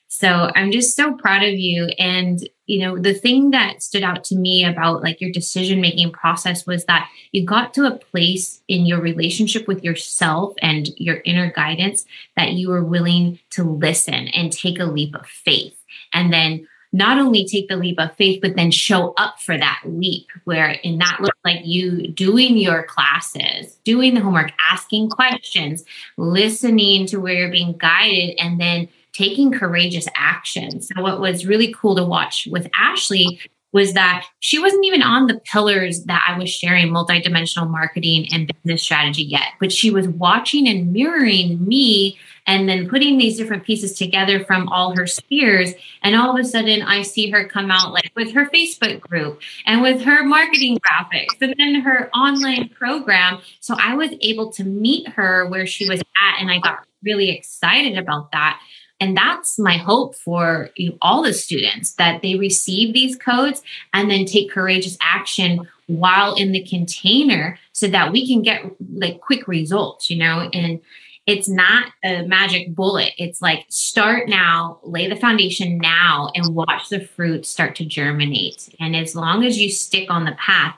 So 0.07 0.51
I'm 0.55 0.71
just 0.71 0.95
so 0.95 1.13
proud 1.13 1.41
of 1.41 1.53
you. 1.53 1.85
And, 1.97 2.47
you 2.65 2.79
know, 2.79 2.99
the 2.99 3.13
thing 3.13 3.51
that 3.51 3.81
stood 3.81 4.03
out 4.03 4.25
to 4.25 4.35
me 4.35 4.65
about 4.65 5.01
like 5.01 5.21
your 5.21 5.31
decision 5.31 5.79
making 5.79 6.11
process 6.11 6.65
was 6.65 6.83
that 6.85 7.09
you 7.31 7.45
got 7.45 7.73
to 7.75 7.85
a 7.85 7.97
place 7.97 8.61
in 8.67 8.85
your 8.85 8.99
relationship 8.99 9.69
with 9.69 9.85
yourself 9.85 10.53
and 10.61 10.89
your 10.97 11.21
inner 11.23 11.49
guidance 11.51 12.03
that 12.35 12.51
you 12.51 12.69
were 12.69 12.83
willing 12.83 13.39
to 13.51 13.63
listen 13.63 14.27
and 14.27 14.51
take 14.51 14.79
a 14.79 14.85
leap 14.85 15.15
of 15.15 15.25
faith. 15.25 15.77
And 16.13 16.31
then 16.31 16.67
not 16.93 17.17
only 17.17 17.45
take 17.45 17.67
the 17.67 17.77
leap 17.77 17.99
of 17.99 18.15
faith, 18.15 18.39
but 18.41 18.55
then 18.55 18.71
show 18.71 19.13
up 19.17 19.39
for 19.39 19.57
that 19.57 19.81
leap, 19.85 20.27
where 20.43 20.71
in 20.83 20.97
that 20.97 21.19
looked 21.21 21.39
like 21.45 21.65
you 21.65 22.07
doing 22.09 22.57
your 22.57 22.83
classes, 22.83 23.77
doing 23.83 24.13
the 24.13 24.21
homework, 24.21 24.51
asking 24.69 25.09
questions, 25.09 25.85
listening 26.17 27.05
to 27.07 27.17
where 27.17 27.33
you're 27.33 27.51
being 27.51 27.77
guided, 27.77 28.35
and 28.39 28.59
then 28.59 28.89
taking 29.13 29.51
courageous 29.51 30.07
action. 30.15 30.81
So, 30.81 31.01
what 31.01 31.21
was 31.21 31.45
really 31.45 31.73
cool 31.73 31.95
to 31.95 32.03
watch 32.03 32.47
with 32.51 32.69
Ashley 32.75 33.39
was 33.71 33.93
that 33.93 34.25
she 34.39 34.59
wasn't 34.59 34.85
even 34.85 35.01
on 35.01 35.27
the 35.27 35.39
pillars 35.39 36.03
that 36.05 36.23
I 36.27 36.37
was 36.37 36.49
sharing 36.49 36.91
multidimensional 36.91 37.69
marketing 37.69 38.27
and 38.33 38.51
business 38.63 38.83
strategy 38.83 39.23
yet, 39.23 39.53
but 39.59 39.71
she 39.71 39.89
was 39.89 40.07
watching 40.07 40.67
and 40.67 40.91
mirroring 40.91 41.65
me 41.65 42.17
and 42.47 42.67
then 42.67 42.89
putting 42.89 43.17
these 43.17 43.37
different 43.37 43.63
pieces 43.63 43.97
together 43.97 44.43
from 44.43 44.67
all 44.69 44.95
her 44.97 45.07
spheres. 45.07 45.73
And 46.01 46.15
all 46.15 46.31
of 46.31 46.43
a 46.43 46.47
sudden, 46.47 46.81
I 46.81 47.03
see 47.03 47.29
her 47.29 47.47
come 47.47 47.71
out 47.71 47.93
like 47.93 48.11
with 48.15 48.33
her 48.33 48.47
Facebook 48.47 48.99
group 48.99 49.39
and 49.65 49.81
with 49.81 50.01
her 50.01 50.23
marketing 50.23 50.79
graphics 50.79 51.39
and 51.39 51.55
then 51.57 51.75
her 51.81 52.09
online 52.15 52.69
program. 52.69 53.39
So 53.59 53.75
I 53.79 53.93
was 53.93 54.09
able 54.21 54.51
to 54.53 54.63
meet 54.63 55.07
her 55.09 55.47
where 55.47 55.67
she 55.67 55.87
was 55.87 55.99
at, 55.99 56.41
and 56.41 56.51
I 56.51 56.59
got 56.59 56.85
really 57.03 57.29
excited 57.29 57.97
about 57.97 58.31
that. 58.31 58.59
And 59.01 59.17
that's 59.17 59.59
my 59.59 59.77
hope 59.77 60.15
for 60.15 60.69
you 60.77 60.91
know, 60.91 60.97
all 61.01 61.23
the 61.23 61.33
students 61.33 61.93
that 61.95 62.21
they 62.21 62.35
receive 62.35 62.93
these 62.93 63.17
codes 63.17 63.61
and 63.93 64.09
then 64.09 64.25
take 64.25 64.51
courageous 64.51 64.97
action 65.01 65.67
while 65.87 66.35
in 66.35 66.51
the 66.51 66.63
container 66.63 67.57
so 67.73 67.87
that 67.87 68.11
we 68.13 68.27
can 68.27 68.43
get 68.43 68.63
like 68.93 69.19
quick 69.19 69.47
results, 69.47 70.09
you 70.09 70.17
know, 70.17 70.49
and 70.53 70.79
it's 71.27 71.49
not 71.49 71.87
a 72.03 72.23
magic 72.23 72.75
bullet. 72.75 73.13
It's 73.17 73.41
like 73.41 73.65
start 73.69 74.27
now, 74.27 74.79
lay 74.83 75.07
the 75.07 75.15
foundation 75.15 75.77
now, 75.77 76.31
and 76.35 76.55
watch 76.55 76.89
the 76.89 76.99
fruit 76.99 77.45
start 77.45 77.75
to 77.77 77.85
germinate. 77.85 78.69
And 78.79 78.95
as 78.95 79.15
long 79.15 79.43
as 79.45 79.59
you 79.59 79.69
stick 79.69 80.09
on 80.09 80.25
the 80.25 80.33
path, 80.33 80.75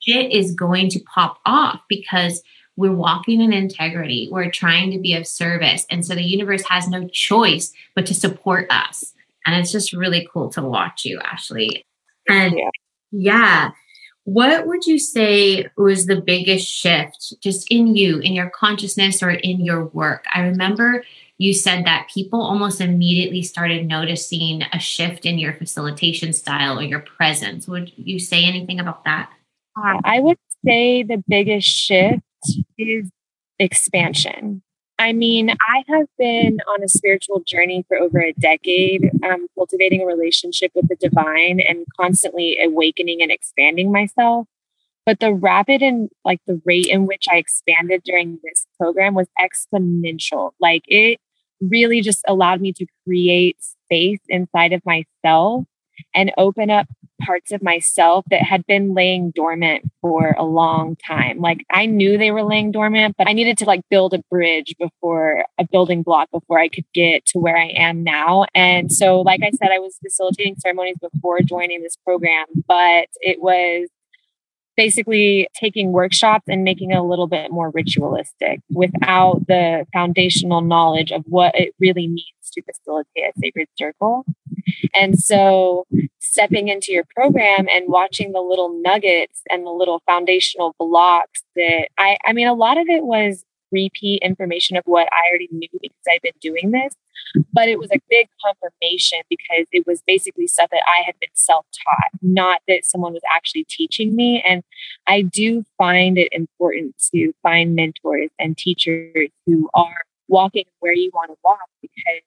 shit 0.00 0.32
is 0.32 0.54
going 0.54 0.88
to 0.90 1.00
pop 1.00 1.40
off 1.44 1.80
because 1.88 2.42
we're 2.76 2.92
walking 2.92 3.40
in 3.40 3.52
integrity. 3.52 4.28
We're 4.30 4.50
trying 4.50 4.90
to 4.92 4.98
be 4.98 5.14
of 5.14 5.26
service. 5.26 5.86
And 5.90 6.04
so 6.04 6.14
the 6.14 6.22
universe 6.22 6.62
has 6.68 6.88
no 6.88 7.06
choice 7.08 7.72
but 7.94 8.06
to 8.06 8.14
support 8.14 8.66
us. 8.70 9.12
And 9.44 9.56
it's 9.56 9.72
just 9.72 9.92
really 9.92 10.28
cool 10.32 10.48
to 10.50 10.62
watch 10.62 11.04
you, 11.04 11.20
Ashley. 11.20 11.84
And 12.28 12.54
yeah, 12.56 12.70
yeah 13.10 13.70
what 14.24 14.66
would 14.66 14.86
you 14.86 14.98
say 14.98 15.66
was 15.76 16.06
the 16.06 16.20
biggest 16.20 16.68
shift 16.68 17.34
just 17.40 17.70
in 17.70 17.96
you, 17.96 18.18
in 18.20 18.32
your 18.32 18.50
consciousness, 18.50 19.22
or 19.22 19.30
in 19.30 19.64
your 19.64 19.86
work? 19.86 20.24
I 20.32 20.42
remember 20.42 21.04
you 21.38 21.52
said 21.52 21.84
that 21.86 22.08
people 22.12 22.40
almost 22.40 22.80
immediately 22.80 23.42
started 23.42 23.86
noticing 23.86 24.62
a 24.72 24.78
shift 24.78 25.26
in 25.26 25.38
your 25.38 25.54
facilitation 25.54 26.32
style 26.32 26.78
or 26.78 26.82
your 26.82 27.00
presence. 27.00 27.66
Would 27.66 27.92
you 27.96 28.20
say 28.20 28.44
anything 28.44 28.78
about 28.78 29.04
that? 29.04 29.30
Uh, 29.76 29.98
I 30.04 30.20
would 30.20 30.38
say 30.64 31.02
the 31.02 31.22
biggest 31.26 31.66
shift 31.66 32.22
is 32.78 33.10
expansion. 33.58 34.62
I 34.98 35.12
mean, 35.12 35.50
I 35.50 35.84
have 35.88 36.06
been 36.18 36.58
on 36.68 36.82
a 36.82 36.88
spiritual 36.88 37.42
journey 37.44 37.84
for 37.88 37.96
over 37.98 38.20
a 38.20 38.32
decade, 38.34 39.10
um, 39.24 39.48
cultivating 39.56 40.02
a 40.02 40.06
relationship 40.06 40.70
with 40.74 40.86
the 40.88 40.96
divine 40.96 41.60
and 41.60 41.84
constantly 42.00 42.56
awakening 42.62 43.20
and 43.20 43.32
expanding 43.32 43.90
myself. 43.90 44.46
But 45.04 45.18
the 45.18 45.34
rapid 45.34 45.82
and 45.82 46.08
like 46.24 46.40
the 46.46 46.60
rate 46.64 46.86
in 46.86 47.06
which 47.06 47.24
I 47.30 47.36
expanded 47.36 48.02
during 48.04 48.38
this 48.44 48.66
program 48.78 49.14
was 49.14 49.26
exponential. 49.40 50.52
Like 50.60 50.84
it 50.86 51.18
really 51.60 52.00
just 52.00 52.22
allowed 52.28 52.60
me 52.60 52.72
to 52.74 52.86
create 53.04 53.56
space 53.60 54.20
inside 54.28 54.72
of 54.72 54.82
myself 54.86 55.64
and 56.14 56.32
open 56.38 56.70
up 56.70 56.86
parts 57.24 57.52
of 57.52 57.62
myself 57.62 58.24
that 58.30 58.42
had 58.42 58.66
been 58.66 58.94
laying 58.94 59.30
dormant 59.30 59.84
for 60.00 60.34
a 60.38 60.44
long 60.44 60.96
time. 61.06 61.40
Like 61.40 61.64
I 61.70 61.86
knew 61.86 62.18
they 62.18 62.30
were 62.30 62.42
laying 62.42 62.72
dormant, 62.72 63.16
but 63.16 63.28
I 63.28 63.32
needed 63.32 63.58
to 63.58 63.64
like 63.64 63.82
build 63.90 64.14
a 64.14 64.22
bridge 64.30 64.74
before 64.78 65.44
a 65.58 65.66
building 65.70 66.02
block 66.02 66.30
before 66.30 66.58
I 66.58 66.68
could 66.68 66.86
get 66.94 67.24
to 67.26 67.38
where 67.38 67.56
I 67.56 67.68
am 67.76 68.02
now. 68.02 68.46
And 68.54 68.92
so, 68.92 69.20
like 69.20 69.40
I 69.42 69.50
said, 69.50 69.70
I 69.72 69.78
was 69.78 69.98
facilitating 70.02 70.56
ceremonies 70.58 70.96
before 71.00 71.40
joining 71.40 71.82
this 71.82 71.96
program, 72.04 72.46
but 72.66 73.08
it 73.20 73.40
was 73.40 73.88
basically 74.76 75.48
taking 75.54 75.92
workshops 75.92 76.44
and 76.48 76.64
making 76.64 76.92
it 76.92 76.96
a 76.96 77.02
little 77.02 77.26
bit 77.26 77.50
more 77.50 77.70
ritualistic 77.70 78.60
without 78.70 79.46
the 79.46 79.86
foundational 79.92 80.60
knowledge 80.60 81.12
of 81.12 81.22
what 81.26 81.54
it 81.54 81.74
really 81.78 82.08
means 82.08 82.50
to 82.52 82.62
facilitate 82.62 83.24
a 83.24 83.32
sacred 83.38 83.68
circle. 83.76 84.24
And 84.94 85.18
so 85.18 85.86
stepping 86.20 86.68
into 86.68 86.92
your 86.92 87.04
program 87.14 87.68
and 87.68 87.84
watching 87.88 88.32
the 88.32 88.40
little 88.40 88.80
nuggets 88.82 89.42
and 89.50 89.66
the 89.66 89.70
little 89.70 90.02
foundational 90.06 90.74
blocks 90.78 91.42
that 91.56 91.88
I 91.98 92.16
I 92.26 92.32
mean 92.32 92.46
a 92.46 92.54
lot 92.54 92.78
of 92.78 92.88
it 92.88 93.04
was 93.04 93.44
repeat 93.70 94.22
information 94.22 94.76
of 94.76 94.84
what 94.84 95.08
I 95.12 95.30
already 95.30 95.48
knew 95.50 95.68
because 95.80 95.96
I've 96.08 96.22
been 96.22 96.32
doing 96.40 96.72
this 96.72 96.94
but 97.52 97.68
it 97.68 97.78
was 97.78 97.90
a 97.92 98.00
big 98.08 98.28
confirmation 98.44 99.20
because 99.28 99.66
it 99.72 99.86
was 99.86 100.02
basically 100.06 100.46
stuff 100.46 100.70
that 100.70 100.82
I 100.86 101.02
had 101.04 101.14
been 101.20 101.30
self 101.34 101.66
taught, 101.84 102.10
not 102.20 102.60
that 102.68 102.84
someone 102.84 103.12
was 103.12 103.22
actually 103.34 103.64
teaching 103.64 104.14
me. 104.14 104.42
And 104.46 104.62
I 105.06 105.22
do 105.22 105.64
find 105.78 106.18
it 106.18 106.28
important 106.32 106.96
to 107.14 107.32
find 107.42 107.74
mentors 107.74 108.30
and 108.38 108.56
teachers 108.56 109.30
who 109.46 109.68
are 109.74 110.02
walking 110.28 110.64
where 110.80 110.94
you 110.94 111.10
want 111.12 111.30
to 111.30 111.36
walk 111.44 111.58
because 111.80 112.22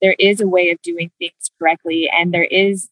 there 0.00 0.16
is 0.18 0.40
a 0.40 0.48
way 0.48 0.70
of 0.70 0.80
doing 0.82 1.10
things 1.18 1.50
correctly 1.58 2.10
and 2.12 2.32
there 2.32 2.44
is 2.44 2.88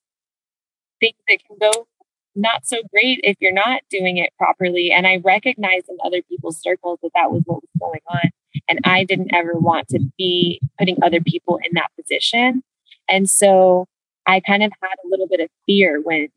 things 1.00 1.16
that 1.28 1.38
can 1.46 1.56
go 1.60 1.86
not 2.34 2.66
so 2.66 2.78
great 2.90 3.20
if 3.22 3.36
you're 3.40 3.52
not 3.52 3.82
doing 3.90 4.16
it 4.16 4.30
properly. 4.38 4.90
And 4.90 5.06
I 5.06 5.20
recognized 5.24 5.88
in 5.88 5.98
other 6.04 6.22
people's 6.22 6.60
circles 6.60 6.98
that 7.02 7.12
that 7.14 7.30
was 7.30 7.42
what 7.46 7.62
was 7.62 7.70
going 7.78 8.00
on. 8.10 8.30
And 8.68 8.80
I 8.84 9.04
didn't 9.04 9.32
ever 9.32 9.54
want 9.54 9.88
to 9.88 10.00
be 10.18 10.60
putting 10.78 11.02
other 11.02 11.20
people 11.20 11.58
in 11.58 11.72
that 11.74 11.90
position. 11.98 12.62
And 13.08 13.28
so 13.28 13.86
I 14.26 14.40
kind 14.40 14.62
of 14.62 14.72
had 14.80 14.94
a 15.04 15.08
little 15.08 15.28
bit 15.28 15.40
of 15.40 15.48
fear 15.66 16.00
when 16.00 16.28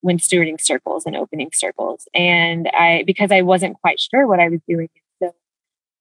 when 0.00 0.18
stewarding 0.18 0.60
circles 0.60 1.06
and 1.06 1.16
opening 1.16 1.50
circles. 1.54 2.06
And 2.14 2.68
I 2.68 3.04
because 3.06 3.30
I 3.30 3.42
wasn't 3.42 3.80
quite 3.80 4.00
sure 4.00 4.26
what 4.26 4.40
I 4.40 4.48
was 4.48 4.60
doing. 4.68 4.90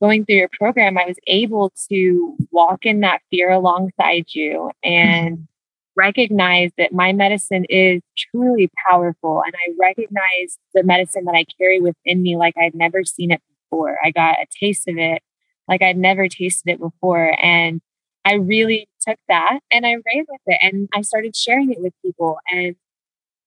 Going 0.03 0.25
through 0.25 0.35
your 0.35 0.49
program, 0.59 0.97
I 0.97 1.05
was 1.05 1.15
able 1.27 1.71
to 1.89 2.35
walk 2.51 2.85
in 2.85 2.99
that 2.99 3.21
fear 3.31 3.49
alongside 3.51 4.25
you 4.33 4.69
and 4.83 5.47
recognize 5.95 6.71
that 6.77 6.91
my 6.91 7.13
medicine 7.13 7.63
is 7.69 8.01
truly 8.17 8.69
powerful 8.89 9.41
and 9.45 9.55
I 9.55 9.71
recognize 9.79 10.57
the 10.73 10.83
medicine 10.83 11.23
that 11.25 11.35
I 11.35 11.45
carry 11.57 11.79
within 11.79 12.21
me 12.21 12.35
like 12.35 12.55
I'd 12.57 12.75
never 12.75 13.05
seen 13.05 13.31
it 13.31 13.41
before. 13.69 13.97
I 14.03 14.11
got 14.11 14.41
a 14.41 14.45
taste 14.59 14.89
of 14.89 14.97
it 14.97 15.21
like 15.69 15.81
I'd 15.81 15.97
never 15.97 16.27
tasted 16.27 16.71
it 16.71 16.79
before. 16.81 17.37
And 17.41 17.79
I 18.25 18.33
really 18.33 18.89
took 19.07 19.19
that 19.29 19.59
and 19.71 19.85
I 19.85 19.91
ran 19.93 20.25
with 20.27 20.41
it 20.47 20.59
and 20.61 20.89
I 20.93 21.01
started 21.03 21.33
sharing 21.33 21.71
it 21.71 21.79
with 21.79 21.93
people. 22.03 22.39
And 22.51 22.75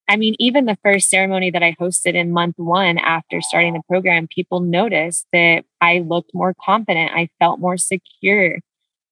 I 0.09 0.17
mean, 0.17 0.37
even 0.39 0.67
the 0.67 0.79
first 0.85 1.11
ceremony 1.11 1.51
that 1.51 1.63
I 1.65 1.77
hosted 1.81 2.15
in 2.15 2.31
month 2.31 2.59
one 2.59 2.99
after 2.99 3.41
starting 3.41 3.75
the 3.75 3.83
program, 3.89 4.29
people 4.29 4.61
noticed 4.61 5.27
that 5.33 5.65
I 5.81 5.99
looked 5.99 6.33
more 6.33 6.55
confident. 6.65 7.11
I 7.13 7.29
felt 7.41 7.59
more 7.59 7.77
secure. 7.77 8.61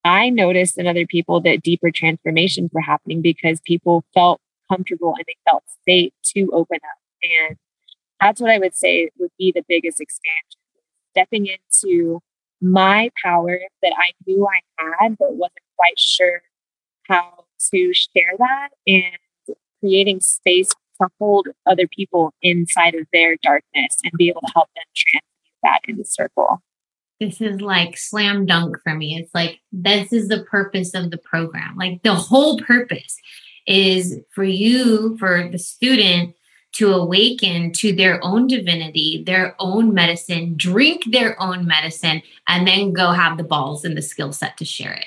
I 0.04 0.30
noticed 0.30 0.78
in 0.78 0.86
other 0.86 1.06
people 1.06 1.40
that 1.40 1.62
deeper 1.62 1.90
transformations 1.90 2.70
were 2.72 2.80
happening 2.80 3.22
because 3.22 3.60
people 3.64 4.04
felt 4.14 4.40
comfortable 4.70 5.14
and 5.16 5.24
they 5.26 5.36
felt 5.50 5.64
safe 5.88 6.12
to 6.34 6.50
open 6.52 6.76
up. 6.76 6.98
And 7.22 7.56
that's 8.20 8.40
what 8.40 8.50
I 8.50 8.58
would 8.58 8.76
say 8.76 9.10
would 9.18 9.32
be 9.36 9.50
the 9.52 9.64
biggest 9.66 10.00
expansion 10.00 10.60
stepping 11.10 11.46
into 11.46 12.20
my 12.60 13.10
power 13.22 13.58
that 13.82 13.92
I 13.96 14.12
knew 14.26 14.46
I 14.46 14.60
had, 15.00 15.18
but 15.18 15.34
wasn't 15.34 15.58
quite 15.76 15.98
sure 15.98 16.42
how 17.08 17.44
to 17.72 17.92
share 17.94 18.34
that 18.38 18.68
and 18.86 19.56
creating 19.80 20.20
space 20.20 20.70
to 21.04 21.12
hold 21.18 21.48
other 21.66 21.86
people 21.86 22.32
inside 22.42 22.94
of 22.94 23.06
their 23.12 23.36
darkness 23.42 23.96
and 24.02 24.12
be 24.16 24.28
able 24.28 24.40
to 24.42 24.52
help 24.54 24.68
them 24.74 24.84
transmute 24.94 25.22
that 25.62 25.80
in 25.88 26.04
circle. 26.04 26.62
This 27.20 27.40
is 27.40 27.60
like 27.60 27.96
slam 27.96 28.44
dunk 28.44 28.76
for 28.82 28.94
me. 28.94 29.16
It's 29.16 29.34
like, 29.34 29.60
this 29.72 30.12
is 30.12 30.28
the 30.28 30.42
purpose 30.44 30.94
of 30.94 31.10
the 31.10 31.18
program. 31.18 31.76
Like, 31.76 32.02
the 32.02 32.14
whole 32.14 32.58
purpose 32.58 33.16
is 33.66 34.18
for 34.30 34.44
you, 34.44 35.16
for 35.18 35.48
the 35.48 35.58
student, 35.58 36.34
to 36.72 36.92
awaken 36.92 37.70
to 37.70 37.92
their 37.94 38.22
own 38.24 38.48
divinity, 38.48 39.22
their 39.24 39.54
own 39.60 39.94
medicine, 39.94 40.54
drink 40.56 41.04
their 41.12 41.40
own 41.40 41.66
medicine, 41.66 42.20
and 42.48 42.66
then 42.66 42.92
go 42.92 43.12
have 43.12 43.38
the 43.38 43.44
balls 43.44 43.84
and 43.84 43.96
the 43.96 44.02
skill 44.02 44.32
set 44.32 44.56
to 44.56 44.64
share 44.64 44.92
it. 44.92 45.06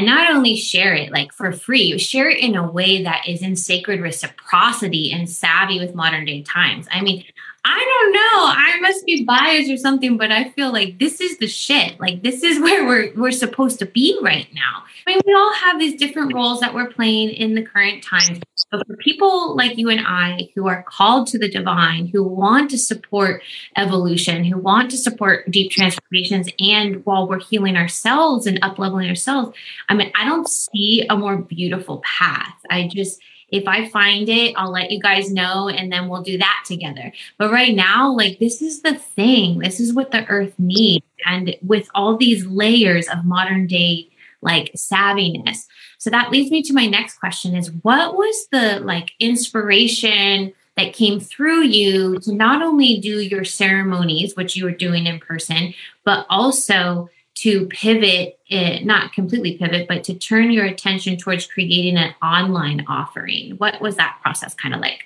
And 0.00 0.06
not 0.06 0.30
only 0.30 0.56
share 0.56 0.94
it 0.94 1.12
like 1.12 1.30
for 1.30 1.52
free, 1.52 1.98
share 1.98 2.30
it 2.30 2.38
in 2.38 2.56
a 2.56 2.66
way 2.66 3.02
that 3.02 3.28
is 3.28 3.42
in 3.42 3.54
sacred 3.54 4.00
reciprocity 4.00 5.12
and 5.12 5.28
savvy 5.28 5.78
with 5.78 5.94
modern 5.94 6.24
day 6.24 6.40
times. 6.40 6.86
I 6.90 7.02
mean, 7.02 7.22
I 7.64 7.78
don't 7.78 8.12
know. 8.12 8.20
I 8.20 8.80
must 8.80 9.04
be 9.04 9.24
biased 9.24 9.70
or 9.70 9.76
something, 9.76 10.16
but 10.16 10.32
I 10.32 10.48
feel 10.50 10.72
like 10.72 10.98
this 10.98 11.20
is 11.20 11.36
the 11.38 11.46
shit. 11.46 12.00
Like 12.00 12.22
this 12.22 12.42
is 12.42 12.58
where 12.60 12.86
we're 12.86 13.12
we're 13.14 13.30
supposed 13.30 13.78
to 13.80 13.86
be 13.86 14.18
right 14.22 14.48
now. 14.54 14.84
I 15.06 15.10
mean, 15.10 15.20
we 15.26 15.34
all 15.34 15.52
have 15.52 15.78
these 15.78 15.98
different 15.98 16.34
roles 16.34 16.60
that 16.60 16.74
we're 16.74 16.90
playing 16.90 17.30
in 17.30 17.54
the 17.54 17.62
current 17.62 18.02
times. 18.02 18.40
But 18.70 18.86
for 18.86 18.96
people 18.96 19.56
like 19.56 19.76
you 19.76 19.90
and 19.90 20.00
I 20.06 20.50
who 20.54 20.68
are 20.68 20.84
called 20.84 21.26
to 21.28 21.38
the 21.38 21.50
divine, 21.50 22.06
who 22.06 22.22
want 22.22 22.70
to 22.70 22.78
support 22.78 23.42
evolution, 23.76 24.44
who 24.44 24.58
want 24.58 24.90
to 24.92 24.96
support 24.96 25.50
deep 25.50 25.70
transformations, 25.70 26.48
and 26.60 27.04
while 27.04 27.28
we're 27.28 27.40
healing 27.40 27.76
ourselves 27.76 28.46
and 28.46 28.58
up 28.62 28.78
leveling 28.78 29.08
ourselves, 29.08 29.56
I 29.88 29.94
mean, 29.94 30.12
I 30.14 30.24
don't 30.24 30.48
see 30.48 31.04
a 31.10 31.16
more 31.16 31.36
beautiful 31.36 32.02
path. 32.04 32.54
I 32.70 32.88
just 32.88 33.20
if 33.50 33.66
I 33.66 33.88
find 33.88 34.28
it, 34.28 34.54
I'll 34.56 34.70
let 34.70 34.90
you 34.90 35.00
guys 35.00 35.32
know 35.32 35.68
and 35.68 35.92
then 35.92 36.08
we'll 36.08 36.22
do 36.22 36.38
that 36.38 36.64
together. 36.66 37.12
But 37.38 37.50
right 37.50 37.74
now, 37.74 38.12
like 38.12 38.38
this 38.38 38.62
is 38.62 38.82
the 38.82 38.94
thing. 38.94 39.58
This 39.58 39.80
is 39.80 39.92
what 39.92 40.10
the 40.10 40.26
earth 40.26 40.54
needs. 40.58 41.04
And 41.26 41.56
with 41.62 41.88
all 41.94 42.16
these 42.16 42.46
layers 42.46 43.08
of 43.08 43.24
modern 43.24 43.66
day 43.66 44.08
like 44.42 44.72
savviness. 44.74 45.66
So 45.98 46.10
that 46.10 46.30
leads 46.30 46.50
me 46.50 46.62
to 46.62 46.72
my 46.72 46.86
next 46.86 47.18
question 47.18 47.54
is 47.54 47.70
what 47.82 48.14
was 48.14 48.48
the 48.50 48.80
like 48.80 49.12
inspiration 49.20 50.52
that 50.76 50.94
came 50.94 51.20
through 51.20 51.64
you 51.64 52.18
to 52.20 52.32
not 52.32 52.62
only 52.62 52.98
do 52.98 53.20
your 53.20 53.44
ceremonies, 53.44 54.34
which 54.34 54.56
you 54.56 54.64
were 54.64 54.70
doing 54.70 55.06
in 55.06 55.18
person, 55.18 55.74
but 56.04 56.24
also 56.30 57.10
to 57.40 57.66
pivot 57.66 58.38
it, 58.46 58.84
not 58.84 59.12
completely 59.12 59.56
pivot, 59.56 59.88
but 59.88 60.04
to 60.04 60.14
turn 60.14 60.50
your 60.50 60.64
attention 60.64 61.16
towards 61.16 61.46
creating 61.46 61.96
an 61.96 62.14
online 62.22 62.84
offering. 62.86 63.52
What 63.56 63.80
was 63.80 63.96
that 63.96 64.18
process 64.22 64.54
kind 64.54 64.74
of 64.74 64.80
like? 64.80 65.04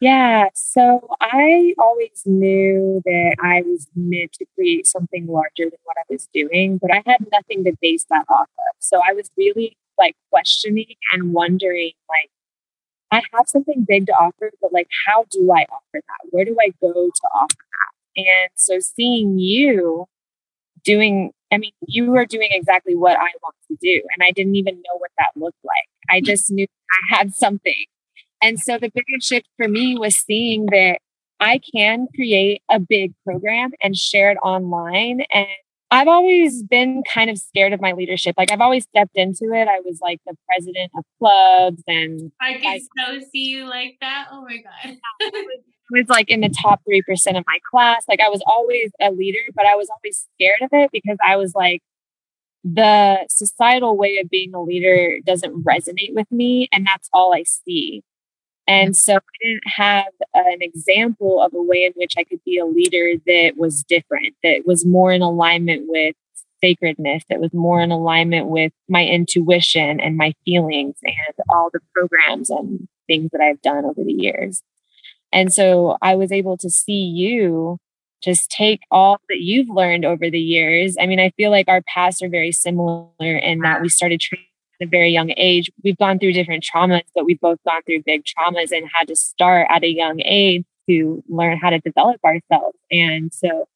Yeah, 0.00 0.48
so 0.54 1.08
I 1.20 1.74
always 1.78 2.22
knew 2.26 3.00
that 3.04 3.36
I 3.40 3.62
was 3.62 3.86
meant 3.94 4.32
to 4.32 4.46
create 4.56 4.86
something 4.86 5.26
larger 5.28 5.70
than 5.70 5.78
what 5.84 5.96
I 5.96 6.02
was 6.08 6.28
doing, 6.34 6.78
but 6.78 6.92
I 6.92 7.02
had 7.06 7.24
nothing 7.30 7.64
to 7.64 7.72
base 7.80 8.04
that 8.10 8.24
off 8.28 8.48
of. 8.58 8.76
So 8.80 9.00
I 9.04 9.12
was 9.12 9.30
really 9.36 9.76
like 9.98 10.16
questioning 10.30 10.96
and 11.12 11.32
wondering, 11.32 11.92
like, 12.08 12.30
I 13.12 13.22
have 13.32 13.48
something 13.48 13.84
big 13.86 14.06
to 14.06 14.12
offer, 14.12 14.50
but 14.60 14.72
like, 14.72 14.88
how 15.06 15.24
do 15.30 15.52
I 15.52 15.66
offer 15.70 15.94
that? 15.94 16.30
Where 16.30 16.44
do 16.44 16.56
I 16.60 16.72
go 16.80 16.92
to 16.92 17.28
offer 17.34 17.56
that? 17.56 18.24
And 18.24 18.50
so 18.56 18.80
seeing 18.80 19.38
you 19.38 20.06
doing 20.84 21.32
I 21.52 21.58
mean, 21.58 21.72
you 21.86 22.10
were 22.10 22.24
doing 22.24 22.48
exactly 22.50 22.96
what 22.96 23.18
I 23.18 23.28
want 23.42 23.54
to 23.68 23.76
do. 23.80 24.02
And 24.14 24.22
I 24.26 24.30
didn't 24.30 24.56
even 24.56 24.76
know 24.76 24.96
what 24.96 25.10
that 25.18 25.32
looked 25.36 25.62
like. 25.62 25.86
I 26.10 26.20
hmm. 26.20 26.24
just 26.24 26.50
knew 26.50 26.66
I 26.90 27.16
had 27.16 27.34
something. 27.34 27.84
And 28.40 28.58
so 28.58 28.78
the 28.78 28.90
biggest 28.92 29.28
shift 29.28 29.46
for 29.56 29.68
me 29.68 29.96
was 29.96 30.16
seeing 30.16 30.66
that 30.66 30.98
I 31.38 31.60
can 31.74 32.08
create 32.14 32.62
a 32.70 32.80
big 32.80 33.12
program 33.24 33.72
and 33.82 33.96
share 33.96 34.30
it 34.30 34.38
online. 34.42 35.24
And 35.32 35.46
I've 35.90 36.08
always 36.08 36.62
been 36.62 37.02
kind 37.12 37.28
of 37.28 37.36
scared 37.36 37.72
of 37.72 37.80
my 37.80 37.92
leadership. 37.92 38.34
Like 38.38 38.50
I've 38.50 38.60
always 38.60 38.84
stepped 38.84 39.16
into 39.16 39.52
it. 39.52 39.68
I 39.68 39.80
was 39.80 40.00
like 40.00 40.20
the 40.26 40.34
president 40.48 40.90
of 40.96 41.04
clubs 41.18 41.82
and 41.86 42.32
I 42.40 42.54
can 42.54 42.66
I, 42.66 42.78
so 42.78 43.20
see 43.30 43.50
you 43.50 43.68
like 43.68 43.98
that. 44.00 44.28
Oh 44.32 44.42
my 44.42 44.56
God. 44.56 44.96
Was 45.90 46.08
like 46.08 46.28
in 46.28 46.40
the 46.40 46.48
top 46.48 46.80
3% 46.88 47.02
of 47.38 47.44
my 47.46 47.58
class. 47.70 48.04
Like 48.08 48.20
I 48.20 48.28
was 48.28 48.42
always 48.46 48.90
a 49.00 49.10
leader, 49.10 49.40
but 49.54 49.66
I 49.66 49.74
was 49.74 49.88
always 49.90 50.26
scared 50.34 50.62
of 50.62 50.70
it 50.72 50.90
because 50.92 51.18
I 51.26 51.36
was 51.36 51.54
like, 51.54 51.82
the 52.64 53.26
societal 53.28 53.96
way 53.96 54.18
of 54.18 54.30
being 54.30 54.54
a 54.54 54.62
leader 54.62 55.18
doesn't 55.26 55.64
resonate 55.64 56.14
with 56.14 56.30
me. 56.30 56.68
And 56.72 56.86
that's 56.86 57.08
all 57.12 57.34
I 57.34 57.42
see. 57.42 58.02
And 58.66 58.90
mm. 58.90 58.96
so 58.96 59.16
I 59.16 59.20
didn't 59.42 59.66
have 59.66 60.12
an 60.34 60.58
example 60.60 61.42
of 61.42 61.52
a 61.54 61.62
way 61.62 61.84
in 61.84 61.92
which 61.96 62.14
I 62.16 62.24
could 62.24 62.40
be 62.44 62.58
a 62.58 62.66
leader 62.66 63.20
that 63.26 63.56
was 63.56 63.82
different, 63.82 64.34
that 64.42 64.62
was 64.64 64.86
more 64.86 65.12
in 65.12 65.22
alignment 65.22 65.84
with 65.86 66.14
sacredness, 66.64 67.24
that 67.28 67.40
was 67.40 67.52
more 67.52 67.80
in 67.80 67.90
alignment 67.90 68.46
with 68.46 68.72
my 68.88 69.04
intuition 69.04 70.00
and 70.00 70.16
my 70.16 70.32
feelings 70.44 70.96
and 71.02 71.34
all 71.50 71.70
the 71.72 71.80
programs 71.92 72.50
and 72.50 72.86
things 73.08 73.30
that 73.32 73.40
I've 73.40 73.60
done 73.62 73.84
over 73.84 74.04
the 74.04 74.12
years. 74.12 74.62
And 75.32 75.52
so 75.52 75.96
I 76.02 76.14
was 76.14 76.30
able 76.32 76.56
to 76.58 76.70
see 76.70 76.92
you 76.92 77.78
just 78.22 78.50
take 78.50 78.80
all 78.90 79.18
that 79.28 79.40
you've 79.40 79.68
learned 79.68 80.04
over 80.04 80.30
the 80.30 80.40
years. 80.40 80.96
I 81.00 81.06
mean, 81.06 81.18
I 81.18 81.30
feel 81.30 81.50
like 81.50 81.68
our 81.68 81.82
paths 81.82 82.22
are 82.22 82.28
very 82.28 82.52
similar 82.52 83.10
in 83.18 83.60
that 83.60 83.82
we 83.82 83.88
started 83.88 84.20
training 84.20 84.46
at 84.80 84.86
a 84.86 84.88
very 84.88 85.10
young 85.10 85.32
age. 85.36 85.70
We've 85.82 85.96
gone 85.96 86.18
through 86.18 86.34
different 86.34 86.64
traumas, 86.64 87.02
but 87.14 87.24
we've 87.24 87.40
both 87.40 87.58
gone 87.66 87.82
through 87.82 88.02
big 88.04 88.22
traumas 88.24 88.70
and 88.70 88.88
had 88.96 89.08
to 89.08 89.16
start 89.16 89.66
at 89.70 89.82
a 89.82 89.88
young 89.88 90.20
age 90.20 90.64
to 90.88 91.22
learn 91.28 91.58
how 91.58 91.70
to 91.70 91.80
develop 91.80 92.20
ourselves. 92.24 92.78
And 92.90 93.32
so 93.32 93.66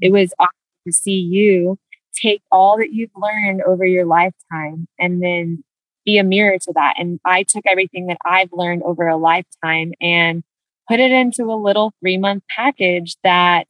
it 0.00 0.12
was 0.12 0.32
awesome 0.38 0.52
to 0.86 0.92
see 0.92 1.18
you 1.18 1.78
take 2.14 2.42
all 2.50 2.78
that 2.78 2.92
you've 2.92 3.10
learned 3.16 3.62
over 3.62 3.84
your 3.84 4.04
lifetime 4.04 4.86
and 4.98 5.22
then 5.22 5.64
be 6.04 6.18
a 6.18 6.24
mirror 6.24 6.58
to 6.58 6.72
that. 6.74 6.94
And 6.98 7.20
I 7.24 7.42
took 7.42 7.64
everything 7.66 8.06
that 8.06 8.18
I've 8.24 8.52
learned 8.52 8.82
over 8.82 9.06
a 9.06 9.16
lifetime 9.16 9.92
and 10.00 10.42
put 10.88 11.00
it 11.00 11.10
into 11.10 11.44
a 11.44 11.60
little 11.60 11.92
three 12.00 12.16
month 12.16 12.42
package 12.54 13.16
that 13.22 13.66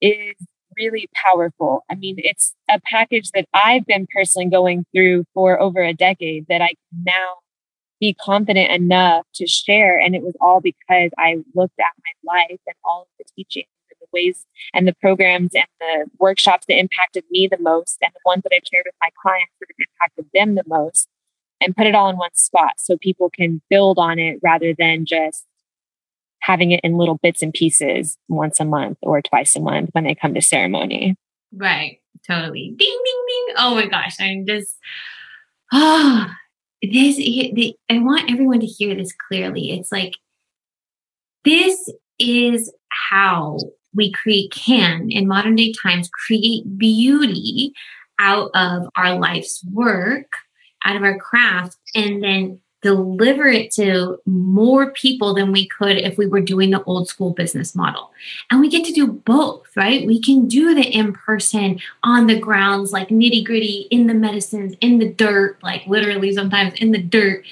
is 0.00 0.34
really 0.76 1.08
powerful. 1.14 1.84
I 1.90 1.94
mean, 1.94 2.16
it's 2.18 2.54
a 2.70 2.80
package 2.80 3.30
that 3.32 3.46
I've 3.52 3.86
been 3.86 4.06
personally 4.14 4.48
going 4.48 4.84
through 4.94 5.24
for 5.34 5.60
over 5.60 5.82
a 5.82 5.94
decade 5.94 6.46
that 6.48 6.62
I 6.62 6.68
can 6.68 7.04
now 7.04 7.36
be 8.00 8.14
confident 8.14 8.70
enough 8.70 9.26
to 9.34 9.46
share. 9.46 9.98
And 9.98 10.14
it 10.14 10.22
was 10.22 10.34
all 10.40 10.60
because 10.60 11.10
I 11.18 11.38
looked 11.54 11.78
at 11.78 11.92
my 12.24 12.34
life 12.34 12.60
and 12.66 12.76
all 12.84 13.02
of 13.02 13.08
the 13.18 13.24
teachings 13.36 13.68
and 13.90 13.96
the 14.00 14.06
ways 14.12 14.46
and 14.72 14.88
the 14.88 14.94
programs 14.94 15.50
and 15.54 15.66
the 15.80 16.06
workshops 16.18 16.66
that 16.66 16.78
impacted 16.78 17.24
me 17.30 17.46
the 17.46 17.58
most 17.58 17.98
and 18.02 18.12
the 18.14 18.20
ones 18.24 18.42
that 18.44 18.52
I've 18.54 18.66
shared 18.72 18.86
with 18.86 18.94
my 19.02 19.10
clients 19.22 19.52
that 19.60 19.66
have 19.68 19.86
impacted 19.88 20.26
them 20.32 20.54
the 20.54 20.64
most 20.66 21.08
and 21.60 21.76
put 21.76 21.86
it 21.86 21.94
all 21.94 22.08
in 22.08 22.16
one 22.16 22.34
spot 22.34 22.74
so 22.78 22.96
people 22.96 23.28
can 23.28 23.60
build 23.68 23.98
on 23.98 24.18
it 24.18 24.38
rather 24.42 24.74
than 24.76 25.04
just 25.04 25.44
having 26.40 26.70
it 26.70 26.80
in 26.82 26.96
little 26.96 27.18
bits 27.22 27.42
and 27.42 27.52
pieces 27.52 28.16
once 28.28 28.60
a 28.60 28.64
month 28.64 28.98
or 29.02 29.22
twice 29.22 29.56
a 29.56 29.60
month 29.60 29.90
when 29.92 30.04
they 30.04 30.14
come 30.14 30.34
to 30.34 30.42
ceremony. 30.42 31.16
Right. 31.52 31.98
Totally. 32.26 32.74
Ding, 32.76 32.98
ding, 33.04 33.24
ding. 33.28 33.54
Oh 33.58 33.74
my 33.74 33.86
gosh. 33.86 34.16
I'm 34.20 34.46
just, 34.46 34.76
oh, 35.72 36.26
this, 36.82 37.18
I 37.90 37.98
want 37.98 38.30
everyone 38.30 38.60
to 38.60 38.66
hear 38.66 38.94
this 38.94 39.12
clearly. 39.28 39.70
It's 39.70 39.92
like, 39.92 40.14
this 41.44 41.90
is 42.18 42.72
how 42.88 43.58
we 43.94 44.12
create, 44.12 44.52
can 44.52 45.10
in 45.10 45.26
modern 45.26 45.56
day 45.56 45.72
times 45.82 46.08
create 46.26 46.78
beauty 46.78 47.72
out 48.18 48.50
of 48.54 48.86
our 48.96 49.18
life's 49.18 49.64
work, 49.72 50.26
out 50.84 50.96
of 50.96 51.02
our 51.02 51.18
craft, 51.18 51.76
and 51.94 52.22
then 52.22 52.60
deliver 52.82 53.46
it 53.46 53.70
to 53.72 54.20
more 54.26 54.90
people 54.92 55.34
than 55.34 55.52
we 55.52 55.66
could 55.68 55.98
if 55.98 56.16
we 56.16 56.26
were 56.26 56.40
doing 56.40 56.70
the 56.70 56.82
old 56.84 57.08
school 57.08 57.30
business 57.30 57.74
model. 57.74 58.10
And 58.50 58.60
we 58.60 58.68
get 58.68 58.84
to 58.86 58.92
do 58.92 59.06
both, 59.06 59.66
right? 59.76 60.06
We 60.06 60.20
can 60.20 60.48
do 60.48 60.74
the 60.74 60.82
in 60.82 61.12
person, 61.12 61.80
on 62.02 62.26
the 62.26 62.38
grounds, 62.38 62.92
like 62.92 63.08
nitty 63.08 63.44
gritty, 63.44 63.86
in 63.90 64.06
the 64.06 64.14
medicines, 64.14 64.74
in 64.80 64.98
the 64.98 65.08
dirt, 65.08 65.62
like 65.62 65.86
literally 65.86 66.32
sometimes 66.32 66.74
in 66.74 66.92
the 66.92 67.02
dirt 67.02 67.44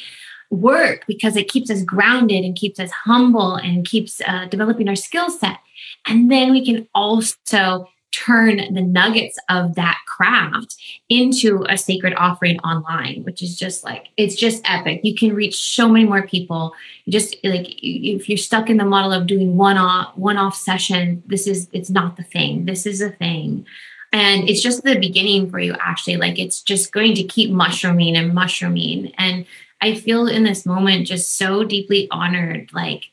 work 0.51 1.05
because 1.07 1.37
it 1.37 1.49
keeps 1.49 1.71
us 1.71 1.83
grounded 1.83 2.45
and 2.45 2.57
keeps 2.57 2.81
us 2.81 2.91
humble 2.91 3.57
and 3.57 3.87
keeps 3.87 4.23
uh, 4.27 4.47
developing 4.47 4.89
our 4.89 4.97
skill 4.97 5.31
set. 5.31 5.59
And 6.07 6.31
then 6.31 6.51
we 6.53 6.65
can 6.65 6.89
also 6.95 7.89
turn 8.13 8.57
the 8.73 8.83
nuggets 8.83 9.39
of 9.49 9.75
that 9.75 9.99
craft 10.07 10.77
into 11.09 11.65
a 11.69 11.77
sacred 11.77 12.15
offering 12.17 12.59
online, 12.61 13.23
which 13.25 13.43
is 13.43 13.59
just 13.59 13.85
like, 13.85 14.09
it's 14.17 14.35
just 14.35 14.63
epic. 14.69 15.01
You 15.03 15.15
can 15.15 15.35
reach 15.35 15.57
so 15.57 15.89
many 15.89 16.05
more 16.05 16.27
people. 16.27 16.75
Just 17.09 17.37
like, 17.45 17.67
if 17.83 18.29
you're 18.29 18.39
stuck 18.39 18.71
in 18.71 18.77
the 18.77 18.85
model 18.85 19.13
of 19.13 19.27
doing 19.27 19.57
one 19.57 19.77
off, 19.77 20.17
one 20.17 20.37
off 20.37 20.57
session, 20.57 21.23
this 21.27 21.47
is, 21.47 21.69
it's 21.73 21.91
not 21.91 22.17
the 22.17 22.23
thing. 22.23 22.65
This 22.65 22.87
is 22.87 23.01
a 23.01 23.11
thing. 23.11 23.67
And 24.13 24.49
it's 24.49 24.63
just 24.63 24.85
the 24.85 24.99
beginning 24.99 25.51
for 25.51 25.61
you, 25.61 25.75
Ashley 25.75 26.17
Like 26.17 26.39
it's 26.39 26.63
just 26.63 26.93
going 26.93 27.15
to 27.15 27.25
keep 27.25 27.51
mushrooming 27.51 28.17
and 28.17 28.33
mushrooming. 28.33 29.13
And 29.19 29.45
I 29.81 29.95
feel 29.95 30.27
in 30.27 30.45
this 30.45 30.65
moment 30.65 31.07
just 31.07 31.37
so 31.37 31.63
deeply 31.63 32.09
honored. 32.11 32.71
Like 32.73 33.05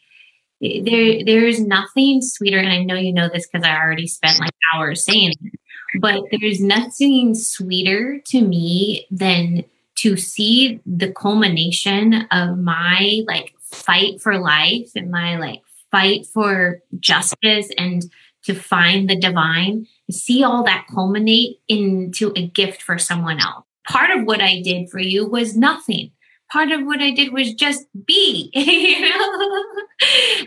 there, 0.83 1.23
there's 1.25 1.59
nothing 1.59 2.21
sweeter. 2.21 2.59
And 2.59 2.69
I 2.69 2.83
know 2.83 2.95
you 2.95 3.13
know 3.13 3.29
this 3.31 3.47
because 3.47 3.65
I 3.65 3.75
already 3.75 4.07
spent 4.07 4.39
like 4.39 4.53
hours 4.73 5.03
saying 5.03 5.33
it, 5.41 5.59
but 5.99 6.21
there's 6.31 6.61
nothing 6.61 7.35
sweeter 7.35 8.21
to 8.27 8.41
me 8.41 9.07
than 9.11 9.63
to 9.95 10.17
see 10.17 10.81
the 10.85 11.11
culmination 11.11 12.27
of 12.31 12.57
my 12.57 13.21
like 13.27 13.53
fight 13.61 14.21
for 14.21 14.37
life 14.37 14.91
and 14.95 15.09
my 15.09 15.37
like 15.37 15.61
fight 15.91 16.25
for 16.25 16.81
justice 16.99 17.69
and 17.77 18.03
to 18.43 18.53
find 18.53 19.09
the 19.09 19.15
divine 19.15 19.87
see 20.11 20.43
all 20.43 20.63
that 20.63 20.85
culminate 20.93 21.59
into 21.67 22.31
a 22.35 22.47
gift 22.47 22.81
for 22.81 22.97
someone 22.97 23.39
else. 23.39 23.65
Part 23.87 24.11
of 24.11 24.25
what 24.25 24.41
I 24.41 24.61
did 24.61 24.89
for 24.89 24.99
you 24.99 25.27
was 25.27 25.55
nothing. 25.55 26.11
Part 26.51 26.71
of 26.71 26.85
what 26.85 27.01
I 27.01 27.11
did 27.11 27.33
was 27.33 27.53
just 27.53 27.87
be, 28.05 28.51
you 28.53 29.01
know, 29.01 29.63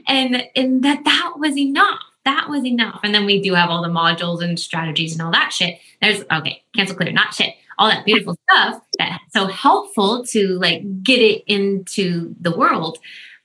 and 0.07 0.45
and 0.55 0.85
that 0.85 1.05
that 1.05 1.35
was 1.37 1.57
enough. 1.57 2.01
That 2.25 2.49
was 2.49 2.65
enough. 2.65 3.01
And 3.03 3.15
then 3.15 3.27
we 3.27 3.41
do 3.41 3.55
have 3.55 3.71
all 3.71 3.83
the 3.83 3.89
modules 3.89 4.43
and 4.43 4.59
strategies 4.59 5.13
and 5.13 5.23
all 5.23 5.33
that 5.33 5.53
shit. 5.53 5.79
There's 6.01 6.25
okay, 6.31 6.63
cancel 6.75 6.97
clear, 6.97 7.13
not 7.13 7.35
shit. 7.35 7.55
All 7.79 7.89
that 7.89 8.05
beautiful 8.05 8.37
stuff 8.51 8.83
that's 8.99 9.23
so 9.33 9.47
helpful 9.47 10.25
to 10.27 10.59
like 10.59 10.83
get 11.03 11.21
it 11.21 11.45
into 11.47 12.35
the 12.41 12.57
world 12.57 12.99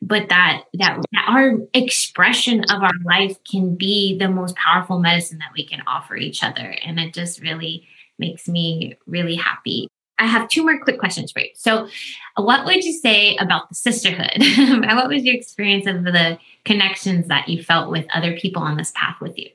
but 0.06 0.30
that, 0.30 0.63
that 0.74 1.00
that 1.12 1.26
our 1.28 1.60
expression 1.74 2.63
of 2.70 2.84
our 2.84 2.92
life 3.06 3.38
can 3.50 3.76
be 3.76 4.18
the 4.18 4.28
most 4.28 4.56
powerful 4.56 5.00
medicine 5.00 5.38
that 5.38 5.54
we 5.56 5.66
can 5.66 5.82
offer 5.88 6.16
each 6.16 6.44
other 6.44 6.76
and 6.84 7.00
it 7.00 7.13
just 7.13 7.42
really 7.42 7.88
makes 8.20 8.48
me 8.48 8.96
really 9.08 9.36
happy 9.36 9.88
i 10.19 10.26
have 10.26 10.47
two 10.47 10.63
more 10.63 10.80
quick 10.80 10.99
questions 10.99 11.32
for 11.32 11.39
you. 11.39 11.49
So 11.56 11.88
what 12.36 12.65
would 12.65 12.84
you 12.84 12.93
say 12.93 13.36
about 13.38 13.69
the 13.69 13.76
sisterhood? 13.76 14.38
What 14.93 15.10
was 15.10 15.23
your 15.23 15.36
experience 15.36 15.88
of 15.88 16.04
the 16.04 16.38
connections 16.65 17.28
that 17.28 17.49
you 17.49 17.62
felt 17.62 17.89
with 17.89 18.06
other 18.13 18.38
people 18.38 18.62
on 18.62 18.78
this 18.78 18.91
path 18.95 19.17
with 19.21 19.38
you? 19.38 19.49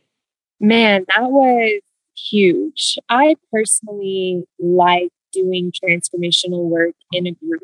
Man 0.60 1.04
that 1.16 1.30
was 1.30 1.80
huge. 2.16 2.98
I 3.08 3.36
personally 3.52 4.44
like 4.58 5.10
doing 5.32 5.72
transformational 5.72 6.64
work 6.68 6.94
in 7.12 7.26
a 7.26 7.32
group 7.32 7.62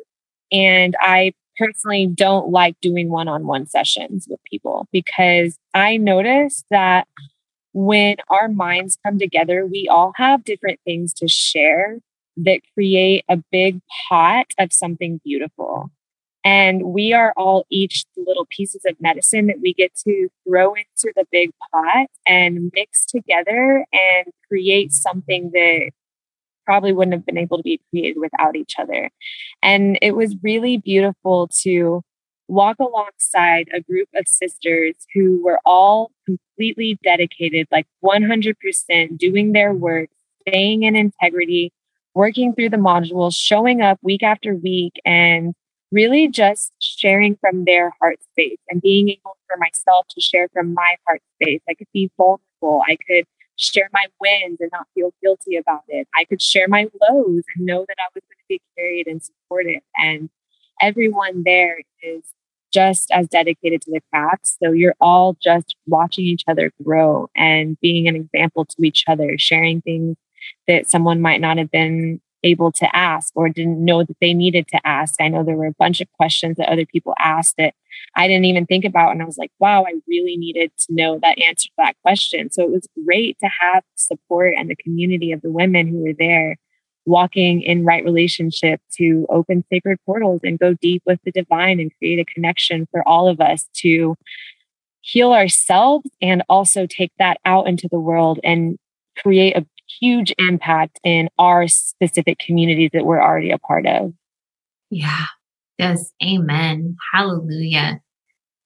and 0.52 0.94
I 1.00 1.32
personally 1.56 2.06
don't 2.06 2.50
like 2.50 2.76
doing 2.80 3.10
one 3.10 3.28
on 3.28 3.46
one 3.46 3.66
sessions 3.66 4.26
with 4.28 4.40
people 4.44 4.88
because 4.92 5.58
I 5.72 5.96
notice 5.96 6.64
that 6.70 7.06
when 7.72 8.16
our 8.28 8.48
minds 8.48 8.98
come 9.04 9.18
together, 9.18 9.66
we 9.66 9.88
all 9.90 10.12
have 10.16 10.44
different 10.44 10.80
things 10.84 11.12
to 11.14 11.28
share 11.28 11.98
that 12.36 12.60
create 12.74 13.24
a 13.28 13.36
big 13.50 13.80
pot 14.08 14.46
of 14.58 14.72
something 14.72 15.20
beautiful. 15.24 15.90
And 16.44 16.82
we 16.82 17.14
are 17.14 17.32
all 17.36 17.64
each 17.70 18.04
little 18.16 18.46
pieces 18.50 18.82
of 18.86 19.00
medicine 19.00 19.46
that 19.46 19.60
we 19.62 19.72
get 19.72 19.94
to 20.06 20.28
throw 20.46 20.74
into 20.74 21.12
the 21.16 21.24
big 21.32 21.50
pot 21.72 22.08
and 22.26 22.70
mix 22.74 23.06
together 23.06 23.86
and 23.92 24.26
create 24.48 24.92
something 24.92 25.50
that 25.52 25.90
probably 26.66 26.92
wouldn't 26.92 27.14
have 27.14 27.26
been 27.26 27.38
able 27.38 27.56
to 27.56 27.62
be 27.62 27.80
created 27.90 28.20
without 28.20 28.56
each 28.56 28.74
other. 28.78 29.10
And 29.62 29.98
it 30.02 30.12
was 30.12 30.36
really 30.42 30.76
beautiful 30.76 31.48
to 31.62 32.02
walk 32.48 32.76
alongside 32.78 33.68
a 33.72 33.80
group 33.80 34.08
of 34.14 34.28
sisters 34.28 34.94
who 35.14 35.42
were 35.42 35.60
all 35.64 36.10
completely 36.26 36.98
dedicated, 37.02 37.68
like 37.72 37.86
100% 38.04 39.18
doing 39.18 39.52
their 39.52 39.72
work, 39.72 40.10
staying 40.46 40.82
in 40.82 40.94
integrity, 40.94 41.72
working 42.14 42.54
through 42.54 42.70
the 42.70 42.76
modules, 42.76 43.34
showing 43.34 43.82
up 43.82 43.98
week 44.02 44.22
after 44.22 44.54
week, 44.54 44.94
and 45.04 45.54
really 45.90 46.28
just 46.28 46.72
sharing 46.80 47.36
from 47.36 47.64
their 47.64 47.92
heart 48.00 48.18
space 48.32 48.58
and 48.68 48.82
being 48.82 49.08
able 49.08 49.36
for 49.46 49.56
myself 49.58 50.06
to 50.10 50.20
share 50.20 50.48
from 50.52 50.74
my 50.74 50.96
heart 51.06 51.22
space. 51.40 51.60
I 51.68 51.74
could 51.74 51.86
be 51.92 52.10
vulnerable. 52.16 52.82
I 52.88 52.96
could 52.96 53.26
share 53.56 53.88
my 53.92 54.06
wins 54.20 54.58
and 54.60 54.70
not 54.72 54.88
feel 54.94 55.12
guilty 55.22 55.56
about 55.56 55.82
it. 55.88 56.08
I 56.14 56.24
could 56.24 56.42
share 56.42 56.66
my 56.66 56.88
lows 57.00 57.44
and 57.54 57.66
know 57.66 57.84
that 57.86 57.96
I 57.98 58.08
was 58.14 58.22
going 58.22 58.38
to 58.38 58.48
be 58.48 58.60
carried 58.76 59.06
and 59.06 59.22
supported. 59.22 59.80
And 59.96 60.28
everyone 60.80 61.44
there 61.44 61.78
is 62.02 62.22
just 62.72 63.12
as 63.12 63.28
dedicated 63.28 63.82
to 63.82 63.92
the 63.92 64.00
craft. 64.12 64.48
So 64.60 64.72
you're 64.72 64.96
all 65.00 65.36
just 65.40 65.76
watching 65.86 66.24
each 66.24 66.42
other 66.48 66.72
grow 66.82 67.28
and 67.36 67.78
being 67.80 68.08
an 68.08 68.16
example 68.16 68.64
to 68.64 68.76
each 68.84 69.04
other, 69.06 69.36
sharing 69.38 69.80
things 69.80 70.16
that 70.68 70.88
someone 70.88 71.20
might 71.20 71.40
not 71.40 71.58
have 71.58 71.70
been 71.70 72.20
able 72.44 72.70
to 72.70 72.96
ask 72.96 73.32
or 73.34 73.48
didn't 73.48 73.82
know 73.82 74.04
that 74.04 74.16
they 74.20 74.34
needed 74.34 74.68
to 74.68 74.86
ask. 74.86 75.14
I 75.20 75.28
know 75.28 75.42
there 75.42 75.56
were 75.56 75.66
a 75.66 75.74
bunch 75.78 76.00
of 76.00 76.12
questions 76.12 76.58
that 76.58 76.70
other 76.70 76.86
people 76.86 77.14
asked 77.18 77.54
that 77.58 77.74
I 78.14 78.28
didn't 78.28 78.44
even 78.44 78.66
think 78.66 78.84
about. 78.84 79.12
And 79.12 79.22
I 79.22 79.24
was 79.24 79.38
like, 79.38 79.50
wow, 79.58 79.84
I 79.84 79.94
really 80.06 80.36
needed 80.36 80.70
to 80.80 80.94
know 80.94 81.18
that 81.22 81.40
answer 81.40 81.68
to 81.68 81.74
that 81.78 81.96
question. 82.02 82.50
So 82.52 82.62
it 82.62 82.70
was 82.70 82.86
great 83.04 83.38
to 83.38 83.48
have 83.60 83.82
support 83.94 84.54
and 84.56 84.68
the 84.68 84.76
community 84.76 85.32
of 85.32 85.40
the 85.40 85.50
women 85.50 85.88
who 85.88 86.04
were 86.04 86.14
there 86.16 86.56
walking 87.06 87.62
in 87.62 87.84
right 87.84 88.04
relationship 88.04 88.80
to 88.96 89.26
open 89.28 89.64
sacred 89.70 89.98
portals 90.06 90.40
and 90.42 90.58
go 90.58 90.74
deep 90.74 91.02
with 91.06 91.20
the 91.24 91.32
divine 91.32 91.80
and 91.80 91.92
create 91.98 92.18
a 92.18 92.24
connection 92.32 92.86
for 92.90 93.06
all 93.06 93.28
of 93.28 93.40
us 93.40 93.68
to 93.74 94.16
heal 95.00 95.32
ourselves 95.32 96.08
and 96.22 96.42
also 96.48 96.86
take 96.86 97.12
that 97.18 97.38
out 97.44 97.66
into 97.66 97.88
the 97.90 98.00
world 98.00 98.40
and 98.42 98.78
create 99.18 99.54
a 99.54 99.66
huge 100.00 100.34
impact 100.38 101.00
in 101.04 101.28
our 101.38 101.68
specific 101.68 102.38
communities 102.38 102.90
that 102.92 103.04
we're 103.04 103.22
already 103.22 103.50
a 103.50 103.58
part 103.58 103.86
of. 103.86 104.12
Yeah. 104.90 105.26
Yes. 105.78 106.12
Amen. 106.22 106.96
Hallelujah. 107.12 108.00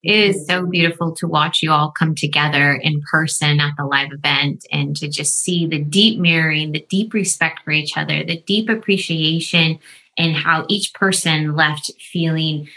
It 0.02 0.14
is 0.14 0.46
so 0.46 0.64
beautiful 0.66 1.14
to 1.16 1.26
watch 1.26 1.58
you 1.60 1.72
all 1.72 1.90
come 1.90 2.14
together 2.14 2.72
in 2.72 3.02
person 3.10 3.60
at 3.60 3.74
the 3.76 3.84
live 3.84 4.12
event 4.12 4.64
and 4.70 4.96
to 4.96 5.08
just 5.08 5.42
see 5.42 5.66
the 5.66 5.82
deep 5.82 6.20
mirroring, 6.20 6.72
the 6.72 6.86
deep 6.88 7.12
respect 7.12 7.60
for 7.64 7.72
each 7.72 7.96
other, 7.96 8.22
the 8.22 8.40
deep 8.42 8.68
appreciation, 8.68 9.80
and 10.16 10.36
how 10.36 10.66
each 10.68 10.94
person 10.94 11.56
left 11.56 11.90
feeling 12.00 12.68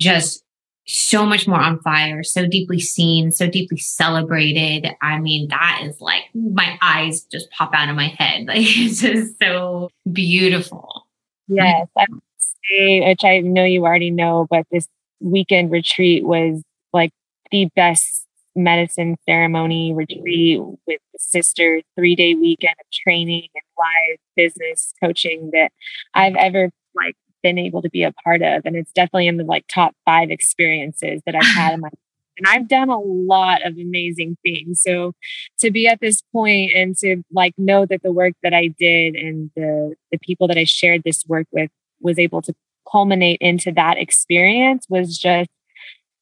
just 0.00 0.44
so 0.86 1.26
much 1.26 1.48
more 1.48 1.60
on 1.60 1.80
fire, 1.80 2.22
so 2.22 2.46
deeply 2.46 2.78
seen, 2.80 3.32
so 3.32 3.48
deeply 3.48 3.78
celebrated. 3.78 4.88
I 5.02 5.18
mean, 5.18 5.48
that 5.48 5.80
is 5.84 6.00
like 6.00 6.22
my 6.34 6.78
eyes 6.80 7.22
just 7.22 7.50
pop 7.50 7.74
out 7.74 7.88
of 7.88 7.96
my 7.96 8.08
head. 8.08 8.46
Like 8.46 8.58
it's 8.60 9.00
just 9.00 9.38
so 9.40 9.90
beautiful. 10.10 11.06
Yes, 11.48 11.88
I 11.96 12.06
would 12.10 12.20
say, 12.38 13.00
which 13.08 13.24
I 13.24 13.40
know 13.40 13.64
you 13.64 13.84
already 13.84 14.10
know, 14.10 14.46
but 14.48 14.66
this 14.70 14.86
weekend 15.20 15.70
retreat 15.70 16.24
was 16.24 16.62
like 16.92 17.10
the 17.50 17.68
best 17.74 18.26
medicine 18.54 19.16
ceremony 19.26 19.92
retreat 19.92 20.60
with 20.60 21.00
the 21.12 21.18
sisters, 21.18 21.82
three 21.96 22.14
day 22.14 22.34
weekend 22.34 22.74
of 22.78 22.86
training 22.92 23.48
and 23.54 23.62
live 23.76 24.18
business 24.36 24.92
coaching 25.02 25.50
that 25.52 25.72
I've 26.14 26.36
ever 26.36 26.70
like 26.94 27.16
been 27.46 27.58
able 27.58 27.80
to 27.80 27.90
be 27.90 28.02
a 28.02 28.12
part 28.24 28.42
of. 28.42 28.62
And 28.64 28.74
it's 28.74 28.90
definitely 28.90 29.28
in 29.28 29.36
the 29.36 29.44
like 29.44 29.66
top 29.72 29.94
five 30.04 30.30
experiences 30.30 31.22
that 31.26 31.36
I've 31.36 31.46
had 31.46 31.74
in 31.74 31.80
my 31.80 31.86
life. 31.92 31.92
and 32.38 32.46
I've 32.48 32.66
done 32.66 32.88
a 32.88 32.98
lot 32.98 33.64
of 33.64 33.74
amazing 33.78 34.36
things. 34.42 34.82
So 34.82 35.12
to 35.60 35.70
be 35.70 35.86
at 35.86 36.00
this 36.00 36.22
point 36.32 36.72
and 36.74 36.96
to 36.98 37.22
like 37.30 37.54
know 37.56 37.86
that 37.86 38.02
the 38.02 38.10
work 38.10 38.34
that 38.42 38.52
I 38.52 38.66
did 38.66 39.14
and 39.14 39.52
the 39.54 39.94
the 40.10 40.18
people 40.18 40.48
that 40.48 40.58
I 40.58 40.64
shared 40.64 41.02
this 41.04 41.24
work 41.28 41.46
with 41.52 41.70
was 42.00 42.18
able 42.18 42.42
to 42.42 42.54
culminate 42.90 43.38
into 43.40 43.70
that 43.72 43.96
experience 43.96 44.86
was 44.88 45.16
just 45.16 45.50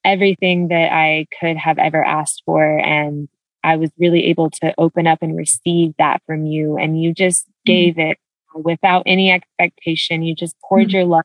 everything 0.04 0.68
that 0.68 0.92
I 0.92 1.26
could 1.40 1.56
have 1.56 1.78
ever 1.78 2.04
asked 2.04 2.42
for 2.44 2.78
and 2.78 3.28
I 3.62 3.76
was 3.76 3.90
really 3.98 4.26
able 4.26 4.50
to 4.60 4.74
open 4.76 5.06
up 5.06 5.20
and 5.22 5.34
receive 5.34 5.94
that 5.98 6.20
from 6.26 6.44
you 6.44 6.76
and 6.76 7.00
you 7.02 7.14
just 7.14 7.46
mm-hmm. 7.46 7.72
gave 7.72 7.94
mm-hmm. 7.94 8.10
it 8.10 8.18
without 8.54 9.02
any 9.06 9.30
expectation. 9.30 10.22
You 10.22 10.34
just 10.34 10.56
poured 10.60 10.88
mm-hmm. 10.88 10.96
your 10.96 11.04
love 11.04 11.24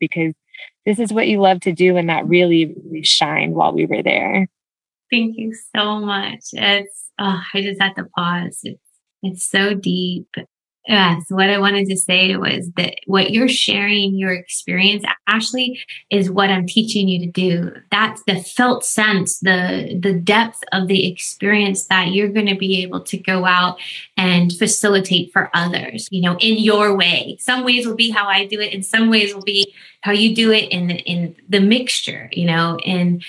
because 0.00 0.34
this 0.86 0.98
is 0.98 1.12
what 1.12 1.28
you 1.28 1.40
love 1.40 1.60
to 1.60 1.72
do. 1.72 1.96
And 1.96 2.08
that 2.08 2.26
really, 2.26 2.74
really 2.84 3.02
shined 3.02 3.54
while 3.54 3.72
we 3.72 3.86
were 3.86 4.02
there. 4.02 4.48
Thank 5.10 5.36
you 5.36 5.54
so 5.74 6.00
much. 6.00 6.40
It's, 6.52 7.10
oh, 7.18 7.40
I 7.52 7.62
just 7.62 7.80
had 7.80 7.94
to 7.96 8.04
pause. 8.16 8.60
It's, 8.62 8.80
it's 9.22 9.46
so 9.46 9.74
deep. 9.74 10.28
Yeah, 10.86 11.20
so 11.20 11.36
what 11.36 11.48
I 11.48 11.58
wanted 11.58 11.88
to 11.88 11.96
say 11.96 12.36
was 12.36 12.70
that 12.76 12.96
what 13.06 13.30
you're 13.30 13.48
sharing, 13.48 14.16
your 14.16 14.34
experience, 14.34 15.02
Ashley, 15.26 15.80
is 16.10 16.30
what 16.30 16.50
I'm 16.50 16.66
teaching 16.66 17.08
you 17.08 17.20
to 17.20 17.32
do. 17.32 17.72
That's 17.90 18.22
the 18.24 18.42
felt 18.42 18.84
sense, 18.84 19.38
the 19.38 19.98
the 19.98 20.12
depth 20.12 20.62
of 20.72 20.88
the 20.88 21.10
experience 21.10 21.86
that 21.86 22.12
you're 22.12 22.28
going 22.28 22.48
to 22.48 22.54
be 22.54 22.82
able 22.82 23.00
to 23.00 23.16
go 23.16 23.46
out 23.46 23.78
and 24.18 24.52
facilitate 24.52 25.32
for 25.32 25.50
others, 25.54 26.06
you 26.10 26.20
know, 26.20 26.36
in 26.38 26.58
your 26.58 26.94
way. 26.94 27.38
Some 27.40 27.64
ways 27.64 27.86
will 27.86 27.96
be 27.96 28.10
how 28.10 28.26
I 28.28 28.44
do 28.44 28.60
it, 28.60 28.74
and 28.74 28.84
some 28.84 29.08
ways 29.08 29.34
will 29.34 29.42
be 29.42 29.72
how 30.02 30.12
you 30.12 30.34
do 30.34 30.52
it 30.52 30.70
in 30.70 30.88
the, 30.88 30.96
in 30.96 31.34
the 31.48 31.60
mixture, 31.60 32.28
you 32.30 32.44
know, 32.44 32.76
and 32.84 33.24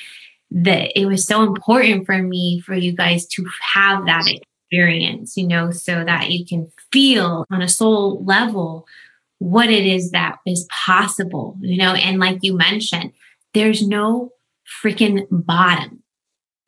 that 0.52 1.00
it 1.00 1.06
was 1.06 1.26
so 1.26 1.42
important 1.44 2.06
for 2.06 2.22
me 2.22 2.60
for 2.60 2.76
you 2.76 2.92
guys 2.92 3.26
to 3.28 3.46
have 3.74 4.06
that 4.06 4.20
experience, 4.22 4.44
you 5.38 5.48
know, 5.48 5.72
so 5.72 6.04
that 6.04 6.32
you 6.32 6.46
can 6.46 6.70
feel 6.92 7.46
on 7.52 7.62
a 7.62 7.68
soul 7.68 8.24
level 8.24 8.86
what 9.40 9.70
it 9.70 9.86
is 9.86 10.12
that 10.12 10.38
is 10.46 10.68
possible, 10.72 11.58
you 11.62 11.78
know, 11.78 11.94
and 11.94 12.20
like 12.20 12.40
you 12.42 12.56
mentioned, 12.56 13.12
there's 13.54 13.86
no 13.86 14.32
freaking 14.84 15.26
bottom 15.30 16.02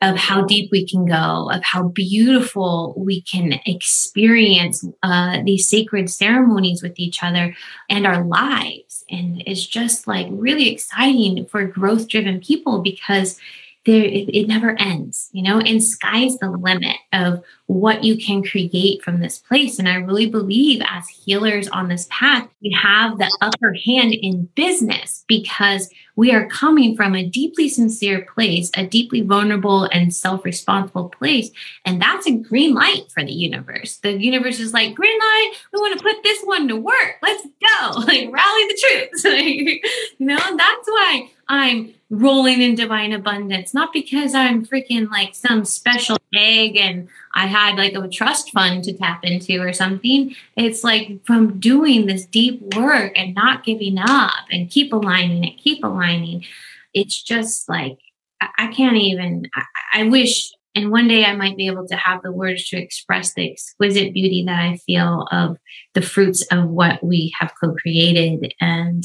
of 0.02 0.16
how 0.16 0.44
deep 0.44 0.70
we 0.72 0.88
can 0.88 1.06
go, 1.06 1.50
of 1.52 1.64
how 1.64 1.88
beautiful 1.88 2.94
we 2.98 3.22
can 3.22 3.60
experience 3.66 4.86
uh, 5.02 5.40
these 5.44 5.68
sacred 5.68 6.10
ceremonies 6.10 6.84
with 6.84 6.94
each 7.00 7.24
other 7.24 7.56
and 7.90 8.06
our 8.06 8.24
lives. 8.24 9.04
And 9.10 9.42
it's 9.48 9.66
just 9.66 10.06
like 10.06 10.28
really 10.30 10.70
exciting 10.70 11.46
for 11.48 11.66
growth 11.66 12.08
driven 12.08 12.40
people 12.40 12.82
because 12.82 13.40
there 13.88 14.04
it, 14.04 14.30
it 14.30 14.48
never 14.48 14.80
ends 14.80 15.30
you 15.32 15.44
know? 15.44 15.60
And 15.60 15.84
sky's 15.84 16.38
the 16.40 16.50
limit 16.50 16.98
of 17.14 17.44
what 17.68 18.04
you 18.04 18.18
can 18.18 18.44
create 18.44 19.04
from 19.04 19.20
this 19.20 19.38
place. 19.38 19.78
And 19.78 19.88
i 19.88 19.96
really 19.96 20.30
believe 20.30 20.82
as 20.90 21.08
healers 21.08 21.68
on 21.70 21.88
this 21.88 22.08
path 22.10 22.48
we 22.62 22.72
have 22.72 23.18
the 23.18 23.36
upper 23.42 23.74
hand 23.74 24.14
in 24.14 24.50
business 24.56 25.24
because 25.28 25.90
we 26.16 26.34
are 26.34 26.48
coming 26.48 26.96
from 26.96 27.16
a 27.16 27.28
deeply 27.28 27.70
sincere 27.70 28.26
place 28.34 28.72
a 28.76 28.86
deeply 28.86 29.22
vulnerable 29.22 29.84
and 29.86 30.14
self-responsible 30.14 31.10
place. 31.10 31.50
And 31.86 32.02
that's 32.02 32.28
a 32.28 32.32
green 32.32 32.74
light 32.74 33.12
for 33.14 33.24
the 33.24 33.32
universe. 33.32 33.98
The 33.98 34.14
universe 34.14 34.60
is 34.60 34.74
like 34.74 34.96
green 34.96 35.20
light 35.20 35.54
we 35.74 35.80
want 35.80 35.98
to 35.98 36.04
put 36.04 36.24
this 36.24 36.42
one 36.44 36.68
to 36.68 36.76
work. 36.76 37.16
Let's 37.22 37.44
go. 37.44 38.02
Like 38.08 38.32
rally 38.32 38.64
the 38.70 38.82
troops. 38.88 39.24
You 40.20 40.26
know? 40.26 40.38
That's 40.38 40.88
why 40.88 41.30
i'm 41.50 41.94
rolling 42.10 42.62
in 42.62 42.76
divine 42.76 43.12
abundance, 43.12 43.74
not 43.74 43.92
because 43.92 44.34
I'm 44.34 44.66
freaking 44.66 45.10
like 45.10 45.36
some 45.36 45.66
special 45.66 46.18
egg 46.34 46.78
and 46.78 47.10
I 47.34 47.48
had 47.48 47.76
like 47.76 47.94
a 47.96 48.08
trust 48.08 48.52
fund 48.52 48.84
to 48.86 48.94
tap 48.94 49.26
into 49.26 49.62
or 49.62 49.74
something. 49.74 50.34
It's 50.56 50.84
like 50.84 51.20
from 51.26 51.60
doing 51.60 52.06
this 52.06 52.26
deep 52.26 52.76
work 52.76 53.12
and 53.16 53.36
not 53.36 53.66
giving 53.66 53.98
up 53.98 54.46
and 54.50 54.70
keep 54.70 54.94
aligning 54.94 55.44
it, 55.44 55.58
keep 55.58 55.84
aligning. 55.84 56.46
It's 56.94 57.22
just 57.22 57.68
like, 57.68 57.98
I, 58.40 58.68
can't 58.68 58.98
even, 58.98 59.50
I, 59.56 59.64
I 59.94 60.04
wish 60.04 60.52
and 60.76 60.92
one 60.92 61.08
day 61.08 61.26
I 61.26 61.36
might 61.36 61.58
be 61.58 61.66
able 61.66 61.88
to 61.88 61.96
have 61.96 62.22
the 62.22 62.32
words 62.32 62.70
to 62.70 62.78
express 62.78 63.34
the 63.34 63.52
exquisite 63.52 64.14
beauty 64.14 64.44
that 64.46 64.60
I 64.60 64.78
feel 64.78 65.28
of 65.32 65.58
the 65.96 66.04
fruits 66.04 66.46
of 66.52 66.70
what 66.70 67.04
we 67.04 67.34
have 67.40 67.52
co 67.60 67.74
created. 67.74 68.54
And 68.62 69.04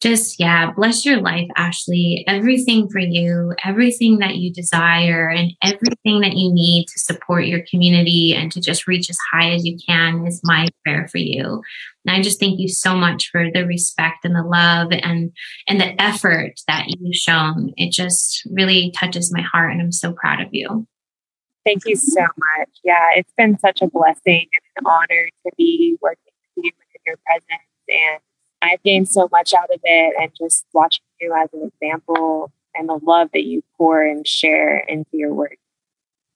just, 0.00 0.40
yeah, 0.40 0.70
bless 0.72 1.04
your 1.04 1.20
life, 1.20 1.46
Ashley. 1.56 2.24
Everything 2.26 2.88
for 2.88 3.00
you, 3.00 3.54
everything 3.64 4.18
that 4.18 4.36
you 4.36 4.52
desire, 4.52 5.28
and 5.28 5.52
everything 5.62 6.20
that 6.20 6.36
you 6.36 6.52
need 6.52 6.86
to 6.86 6.98
support 6.98 7.44
your 7.44 7.60
community 7.70 8.34
and 8.34 8.50
to 8.52 8.60
just 8.60 8.86
reach 8.86 9.10
as 9.10 9.18
high 9.30 9.50
as 9.50 9.64
you 9.64 9.76
can 9.86 10.26
is 10.26 10.40
my 10.42 10.66
prayer 10.84 11.06
for 11.08 11.18
you. 11.18 11.62
And 12.06 12.16
I 12.16 12.22
just 12.22 12.40
thank 12.40 12.58
you 12.58 12.68
so 12.68 12.96
much 12.96 13.28
for 13.30 13.50
the 13.52 13.66
respect 13.66 14.24
and 14.24 14.34
the 14.34 14.42
love 14.42 14.88
and 14.90 15.32
and 15.68 15.80
the 15.80 16.00
effort 16.00 16.54
that 16.66 16.86
you've 16.88 17.14
shown. 17.14 17.72
It 17.76 17.92
just 17.92 18.42
really 18.50 18.92
touches 18.96 19.32
my 19.32 19.42
heart, 19.42 19.72
and 19.72 19.82
I'm 19.82 19.92
so 19.92 20.14
proud 20.14 20.40
of 20.40 20.48
you. 20.52 20.86
Thank 21.64 21.84
you 21.84 21.96
so 21.96 22.22
much. 22.22 22.70
Yeah, 22.82 23.10
it's 23.16 23.32
been 23.36 23.58
such 23.58 23.82
a 23.82 23.86
blessing 23.86 24.48
and 24.50 24.86
an 24.86 24.86
honor 24.86 25.28
to 25.46 25.52
be 25.58 25.98
working 26.00 26.32
with 26.56 26.64
you 26.64 26.72
in 26.94 27.00
your 27.04 27.16
presence 27.26 27.68
and 27.86 28.20
I've 28.62 28.82
gained 28.82 29.08
so 29.08 29.28
much 29.32 29.54
out 29.54 29.70
of 29.72 29.80
it 29.82 30.14
and 30.20 30.30
just 30.36 30.66
watching 30.72 31.02
you 31.20 31.34
as 31.34 31.48
an 31.52 31.70
example 31.72 32.52
and 32.74 32.88
the 32.88 32.98
love 33.02 33.30
that 33.32 33.44
you 33.44 33.62
pour 33.76 34.02
and 34.02 34.26
share 34.26 34.78
into 34.78 35.10
your 35.12 35.34
work. 35.34 35.56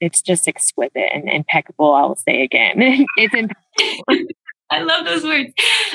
It's 0.00 0.22
just 0.22 0.48
exquisite 0.48 1.10
and 1.12 1.28
impeccable, 1.28 1.94
I 1.94 2.02
will 2.02 2.16
say 2.16 2.42
again. 2.42 2.74
it's 3.16 3.34
impeccable. 3.34 4.28
I 4.70 4.80
love 4.80 5.04
those 5.04 5.22
words. 5.22 5.52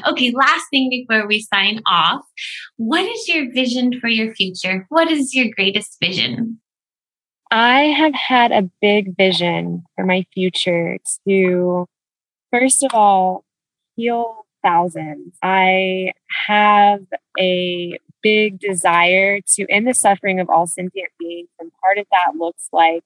Okay, 0.07 0.31
last 0.31 0.65
thing 0.71 0.89
before 0.89 1.27
we 1.27 1.41
sign 1.41 1.81
off. 1.87 2.21
What 2.77 3.03
is 3.03 3.27
your 3.27 3.51
vision 3.51 3.99
for 3.99 4.07
your 4.07 4.33
future? 4.35 4.85
What 4.89 5.11
is 5.11 5.33
your 5.33 5.47
greatest 5.53 5.97
vision? 6.01 6.61
I 7.51 7.85
have 7.85 8.13
had 8.13 8.51
a 8.51 8.69
big 8.79 9.17
vision 9.17 9.83
for 9.95 10.05
my 10.05 10.25
future 10.33 10.97
to, 11.27 11.87
first 12.51 12.83
of 12.83 12.93
all, 12.93 13.43
heal 13.95 14.45
thousands. 14.63 15.35
I 15.41 16.13
have 16.47 17.01
a 17.39 17.97
big 18.21 18.59
desire 18.59 19.39
to 19.55 19.65
end 19.69 19.87
the 19.87 19.93
suffering 19.93 20.39
of 20.39 20.49
all 20.49 20.67
sentient 20.67 21.09
beings. 21.19 21.49
And 21.59 21.71
part 21.81 21.97
of 21.97 22.05
that 22.11 22.37
looks 22.37 22.67
like 22.71 23.03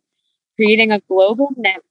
creating 0.55 0.91
a 0.91 1.01
global 1.01 1.49
network 1.57 1.83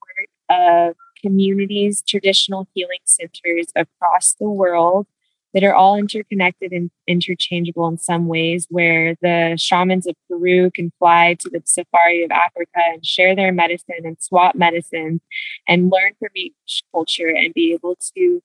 of 0.49 0.97
communities, 1.21 2.03
traditional 2.07 2.67
healing 2.75 2.99
centers 3.05 3.67
across 3.77 4.35
the 4.35 4.49
world 4.49 5.07
that 5.55 5.63
are 5.63 5.75
all 5.75 5.97
interconnected 5.97 6.73
and 6.73 6.91
interchangeable 7.07 7.87
in 7.87 7.99
some 7.99 8.27
ways, 8.27 8.67
where 8.71 9.17
the 9.21 9.55
shamans 9.59 10.07
of 10.07 10.15
Peru 10.29 10.71
can 10.71 10.91
fly 10.99 11.37
to 11.39 11.51
the 11.51 11.63
safari 11.65 12.25
of 12.25 12.31
Africa 12.31 12.81
and 12.87 13.05
share 13.05 13.37
their 13.37 13.53
medicine 13.53 14.01
and 14.05 14.17
swap 14.21 14.55
medicines 14.55 15.21
and 15.69 15.93
learn 15.93 16.13
from 16.19 16.31
each 16.35 16.83
culture 16.91 17.29
and 17.29 17.53
be 17.53 17.75
able 17.75 17.97
to 18.17 18.43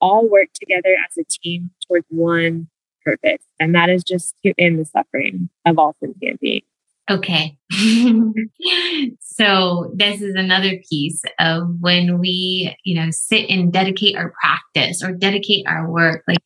all 0.00 0.28
work 0.28 0.48
together 0.54 0.94
as 1.08 1.16
a 1.18 1.24
team 1.24 1.70
towards 1.86 2.06
one 2.08 2.68
purpose, 3.04 3.44
and 3.58 3.74
that 3.74 3.88
is 3.88 4.02
just 4.04 4.34
to 4.44 4.54
end 4.58 4.78
the 4.78 4.84
suffering 4.84 5.48
of 5.66 5.78
all 5.78 5.96
sentient 6.00 6.40
beings. 6.40 6.64
Okay. 7.10 7.56
so 9.20 9.92
this 9.96 10.22
is 10.22 10.34
another 10.36 10.74
piece 10.88 11.22
of 11.40 11.64
when 11.80 12.20
we, 12.20 12.76
you 12.84 12.94
know, 12.94 13.10
sit 13.10 13.50
and 13.50 13.72
dedicate 13.72 14.16
our 14.16 14.32
practice 14.40 15.02
or 15.02 15.12
dedicate 15.12 15.66
our 15.66 15.90
work. 15.90 16.22
Like 16.28 16.38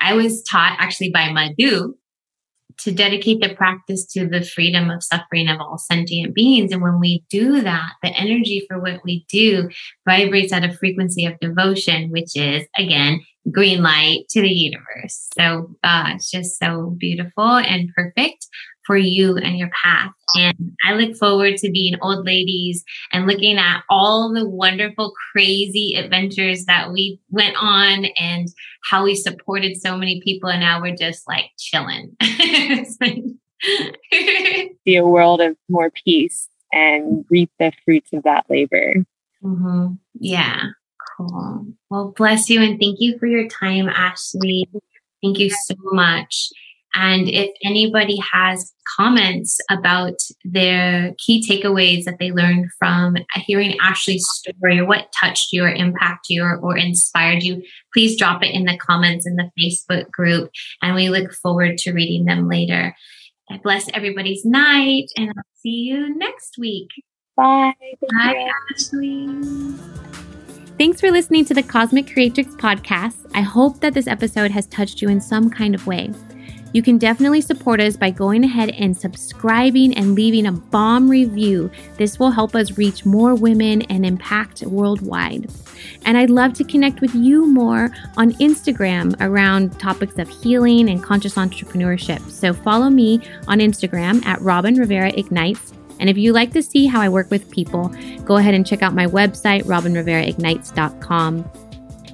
I 0.00 0.14
was 0.14 0.42
taught 0.42 0.76
actually 0.80 1.10
by 1.10 1.30
Madhu 1.30 1.94
to 2.78 2.92
dedicate 2.92 3.40
the 3.40 3.54
practice 3.54 4.04
to 4.12 4.26
the 4.26 4.42
freedom 4.42 4.90
of 4.90 5.02
suffering 5.02 5.48
of 5.48 5.60
all 5.60 5.78
sentient 5.78 6.34
beings. 6.34 6.72
And 6.72 6.82
when 6.82 7.00
we 7.00 7.24
do 7.30 7.60
that, 7.60 7.92
the 8.02 8.10
energy 8.10 8.64
for 8.68 8.80
what 8.80 9.00
we 9.04 9.24
do 9.28 9.68
vibrates 10.08 10.52
at 10.52 10.64
a 10.64 10.72
frequency 10.72 11.26
of 11.26 11.38
devotion, 11.40 12.10
which 12.10 12.36
is 12.36 12.66
again, 12.76 13.20
green 13.50 13.82
light 13.82 14.24
to 14.30 14.40
the 14.40 14.50
universe. 14.50 15.28
So 15.36 15.74
uh, 15.82 16.12
it's 16.14 16.30
just 16.30 16.58
so 16.58 16.94
beautiful 16.98 17.56
and 17.56 17.90
perfect 17.94 18.46
for 18.90 18.96
you 18.96 19.36
and 19.36 19.56
your 19.56 19.70
path. 19.70 20.10
And 20.34 20.72
I 20.84 20.94
look 20.94 21.16
forward 21.16 21.58
to 21.58 21.70
being 21.70 21.94
old 22.02 22.26
ladies 22.26 22.82
and 23.12 23.24
looking 23.24 23.56
at 23.56 23.84
all 23.88 24.32
the 24.34 24.48
wonderful, 24.48 25.12
crazy 25.30 25.94
adventures 25.94 26.64
that 26.64 26.90
we 26.90 27.20
went 27.30 27.54
on 27.56 28.06
and 28.18 28.48
how 28.82 29.04
we 29.04 29.14
supported 29.14 29.80
so 29.80 29.96
many 29.96 30.20
people. 30.24 30.50
And 30.50 30.58
now 30.58 30.82
we're 30.82 30.96
just 30.96 31.28
like 31.28 31.44
chilling. 31.56 32.16
See 34.84 34.96
a 34.96 35.06
world 35.06 35.40
of 35.40 35.56
more 35.68 35.92
peace 36.04 36.48
and 36.72 37.24
reap 37.30 37.52
the 37.60 37.70
fruits 37.84 38.12
of 38.12 38.24
that 38.24 38.46
labor. 38.50 38.94
Mm-hmm. 39.40 39.92
Yeah. 40.18 40.64
Cool. 41.16 41.66
Well, 41.90 42.12
bless 42.16 42.50
you 42.50 42.60
and 42.60 42.80
thank 42.80 42.96
you 42.98 43.20
for 43.20 43.26
your 43.26 43.46
time, 43.46 43.88
Ashley. 43.88 44.68
Thank 45.22 45.38
you 45.38 45.50
so 45.50 45.76
much. 45.92 46.50
And 46.94 47.28
if 47.28 47.50
anybody 47.64 48.18
has 48.32 48.72
comments 48.96 49.58
about 49.70 50.14
their 50.44 51.14
key 51.18 51.44
takeaways 51.48 52.04
that 52.04 52.18
they 52.18 52.32
learned 52.32 52.66
from 52.78 53.16
hearing 53.46 53.76
Ashley's 53.80 54.26
story 54.28 54.80
or 54.80 54.86
what 54.86 55.12
touched 55.18 55.52
you 55.52 55.64
or 55.64 55.68
impacted 55.68 56.34
you 56.34 56.42
or, 56.42 56.56
or 56.58 56.76
inspired 56.76 57.42
you, 57.42 57.62
please 57.94 58.18
drop 58.18 58.42
it 58.42 58.52
in 58.52 58.64
the 58.64 58.76
comments 58.78 59.26
in 59.26 59.36
the 59.36 59.50
Facebook 59.58 60.10
group. 60.10 60.50
And 60.82 60.94
we 60.94 61.08
look 61.08 61.32
forward 61.32 61.78
to 61.78 61.92
reading 61.92 62.24
them 62.24 62.48
later. 62.48 62.94
I 63.50 63.58
bless 63.58 63.88
everybody's 63.94 64.44
night 64.44 65.06
and 65.16 65.28
I'll 65.28 65.44
see 65.62 65.90
you 65.90 66.14
next 66.16 66.56
week. 66.58 66.88
Bye. 67.36 67.72
Bye, 68.12 68.50
Ashley. 68.74 69.28
Thanks 70.78 71.00
for 71.00 71.10
listening 71.10 71.44
to 71.44 71.54
the 71.54 71.62
Cosmic 71.62 72.10
Creatrix 72.12 72.54
podcast. 72.54 73.30
I 73.34 73.42
hope 73.42 73.80
that 73.80 73.92
this 73.92 74.06
episode 74.06 74.50
has 74.50 74.66
touched 74.66 75.02
you 75.02 75.08
in 75.08 75.20
some 75.20 75.50
kind 75.50 75.74
of 75.74 75.86
way. 75.86 76.10
You 76.72 76.82
can 76.82 76.98
definitely 76.98 77.40
support 77.40 77.80
us 77.80 77.96
by 77.96 78.10
going 78.10 78.44
ahead 78.44 78.70
and 78.70 78.96
subscribing 78.96 79.96
and 79.96 80.14
leaving 80.14 80.46
a 80.46 80.52
bomb 80.52 81.08
review. 81.08 81.70
This 81.96 82.18
will 82.18 82.30
help 82.30 82.54
us 82.54 82.78
reach 82.78 83.04
more 83.04 83.34
women 83.34 83.82
and 83.82 84.06
impact 84.06 84.62
worldwide. 84.62 85.50
And 86.04 86.16
I'd 86.16 86.30
love 86.30 86.54
to 86.54 86.64
connect 86.64 87.00
with 87.00 87.14
you 87.14 87.46
more 87.46 87.90
on 88.16 88.32
Instagram 88.34 89.16
around 89.20 89.78
topics 89.78 90.18
of 90.18 90.28
healing 90.28 90.88
and 90.90 91.02
conscious 91.02 91.34
entrepreneurship. 91.34 92.20
So 92.30 92.52
follow 92.52 92.90
me 92.90 93.20
on 93.48 93.58
Instagram 93.58 94.24
at 94.24 94.40
Robin 94.40 94.74
Rivera 94.74 95.10
Ignites. 95.10 95.72
And 95.98 96.08
if 96.08 96.16
you 96.16 96.32
like 96.32 96.52
to 96.52 96.62
see 96.62 96.86
how 96.86 97.00
I 97.00 97.08
work 97.08 97.30
with 97.30 97.50
people, 97.50 97.94
go 98.24 98.36
ahead 98.36 98.54
and 98.54 98.66
check 98.66 98.82
out 98.82 98.94
my 98.94 99.06
website, 99.06 99.64
robinriveraignites.com. 99.64 101.59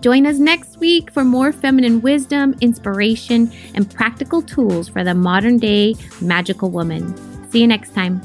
Join 0.07 0.25
us 0.25 0.39
next 0.39 0.77
week 0.77 1.11
for 1.11 1.25
more 1.25 1.51
feminine 1.51 2.01
wisdom, 2.01 2.55
inspiration, 2.61 3.51
and 3.75 3.93
practical 3.93 4.41
tools 4.41 4.89
for 4.89 5.03
the 5.03 5.15
modern 5.15 5.59
day 5.59 5.97
magical 6.21 6.71
woman. 6.71 7.13
See 7.51 7.61
you 7.61 7.67
next 7.67 7.93
time. 7.93 8.21